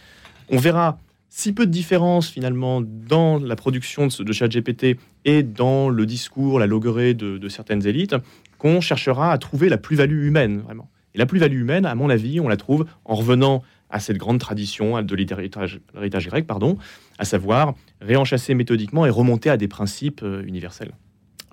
On 0.50 0.58
verra 0.58 0.98
si 1.28 1.52
peu 1.52 1.66
de 1.66 1.70
différence 1.70 2.28
finalement 2.28 2.82
dans 2.82 3.38
la 3.38 3.54
production 3.54 4.08
de, 4.08 4.22
de 4.24 4.32
ChatGPT 4.32 4.98
et 5.24 5.42
dans 5.44 5.88
le 5.88 6.06
discours, 6.06 6.58
la 6.58 6.66
loguerie 6.66 7.14
de 7.14 7.48
certaines 7.48 7.86
élites, 7.86 8.16
qu'on 8.58 8.80
cherchera 8.80 9.32
à 9.32 9.38
trouver 9.38 9.68
la 9.68 9.78
plus-value 9.78 10.26
humaine, 10.26 10.58
vraiment. 10.58 10.90
Et 11.14 11.18
la 11.18 11.26
plus-value 11.26 11.60
humaine, 11.60 11.86
à 11.86 11.94
mon 11.94 12.10
avis, 12.10 12.40
on 12.40 12.48
la 12.48 12.56
trouve 12.56 12.86
en 13.04 13.14
revenant 13.14 13.62
à 13.88 14.00
cette 14.00 14.18
grande 14.18 14.38
tradition 14.38 15.00
de 15.02 15.14
l'héritage 15.14 15.80
grec, 16.28 16.46
pardon, 16.46 16.76
à 17.18 17.24
savoir 17.24 17.74
réenchasser 18.00 18.54
méthodiquement 18.54 19.06
et 19.06 19.10
remonter 19.10 19.48
à 19.48 19.56
des 19.56 19.68
principes 19.68 20.20
euh, 20.22 20.42
universels. 20.44 20.92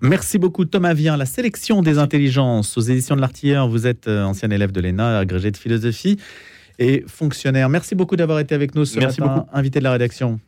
Merci 0.02 0.38
beaucoup 0.38 0.66
Thomas 0.66 0.94
Vien. 0.94 1.16
La 1.16 1.26
sélection 1.26 1.82
des 1.82 1.98
intelligences 1.98 2.78
aux 2.78 2.82
éditions 2.82 3.16
de 3.16 3.22
l'Artilleur. 3.22 3.70
Vous 3.70 3.88
êtes 3.88 4.08
euh, 4.08 4.24
ancien 4.24 4.50
élève 4.50 4.72
de 4.72 4.82
l'ENA, 4.82 5.20
agrégé 5.20 5.52
de 5.52 5.58
philosophie 5.58 6.18
et 6.80 7.04
fonctionnaire. 7.08 7.70
Merci 7.70 7.96
beaucoup 7.96 8.16
d'avoir 8.16 8.40
été 8.40 8.54
avec 8.56 8.76
nous 8.76 8.84
ce 8.84 9.00
Merci 9.00 9.22
matin, 9.22 9.46
invité 9.54 9.80
de 9.80 9.84
la 9.86 9.92
rédaction. 9.94 10.40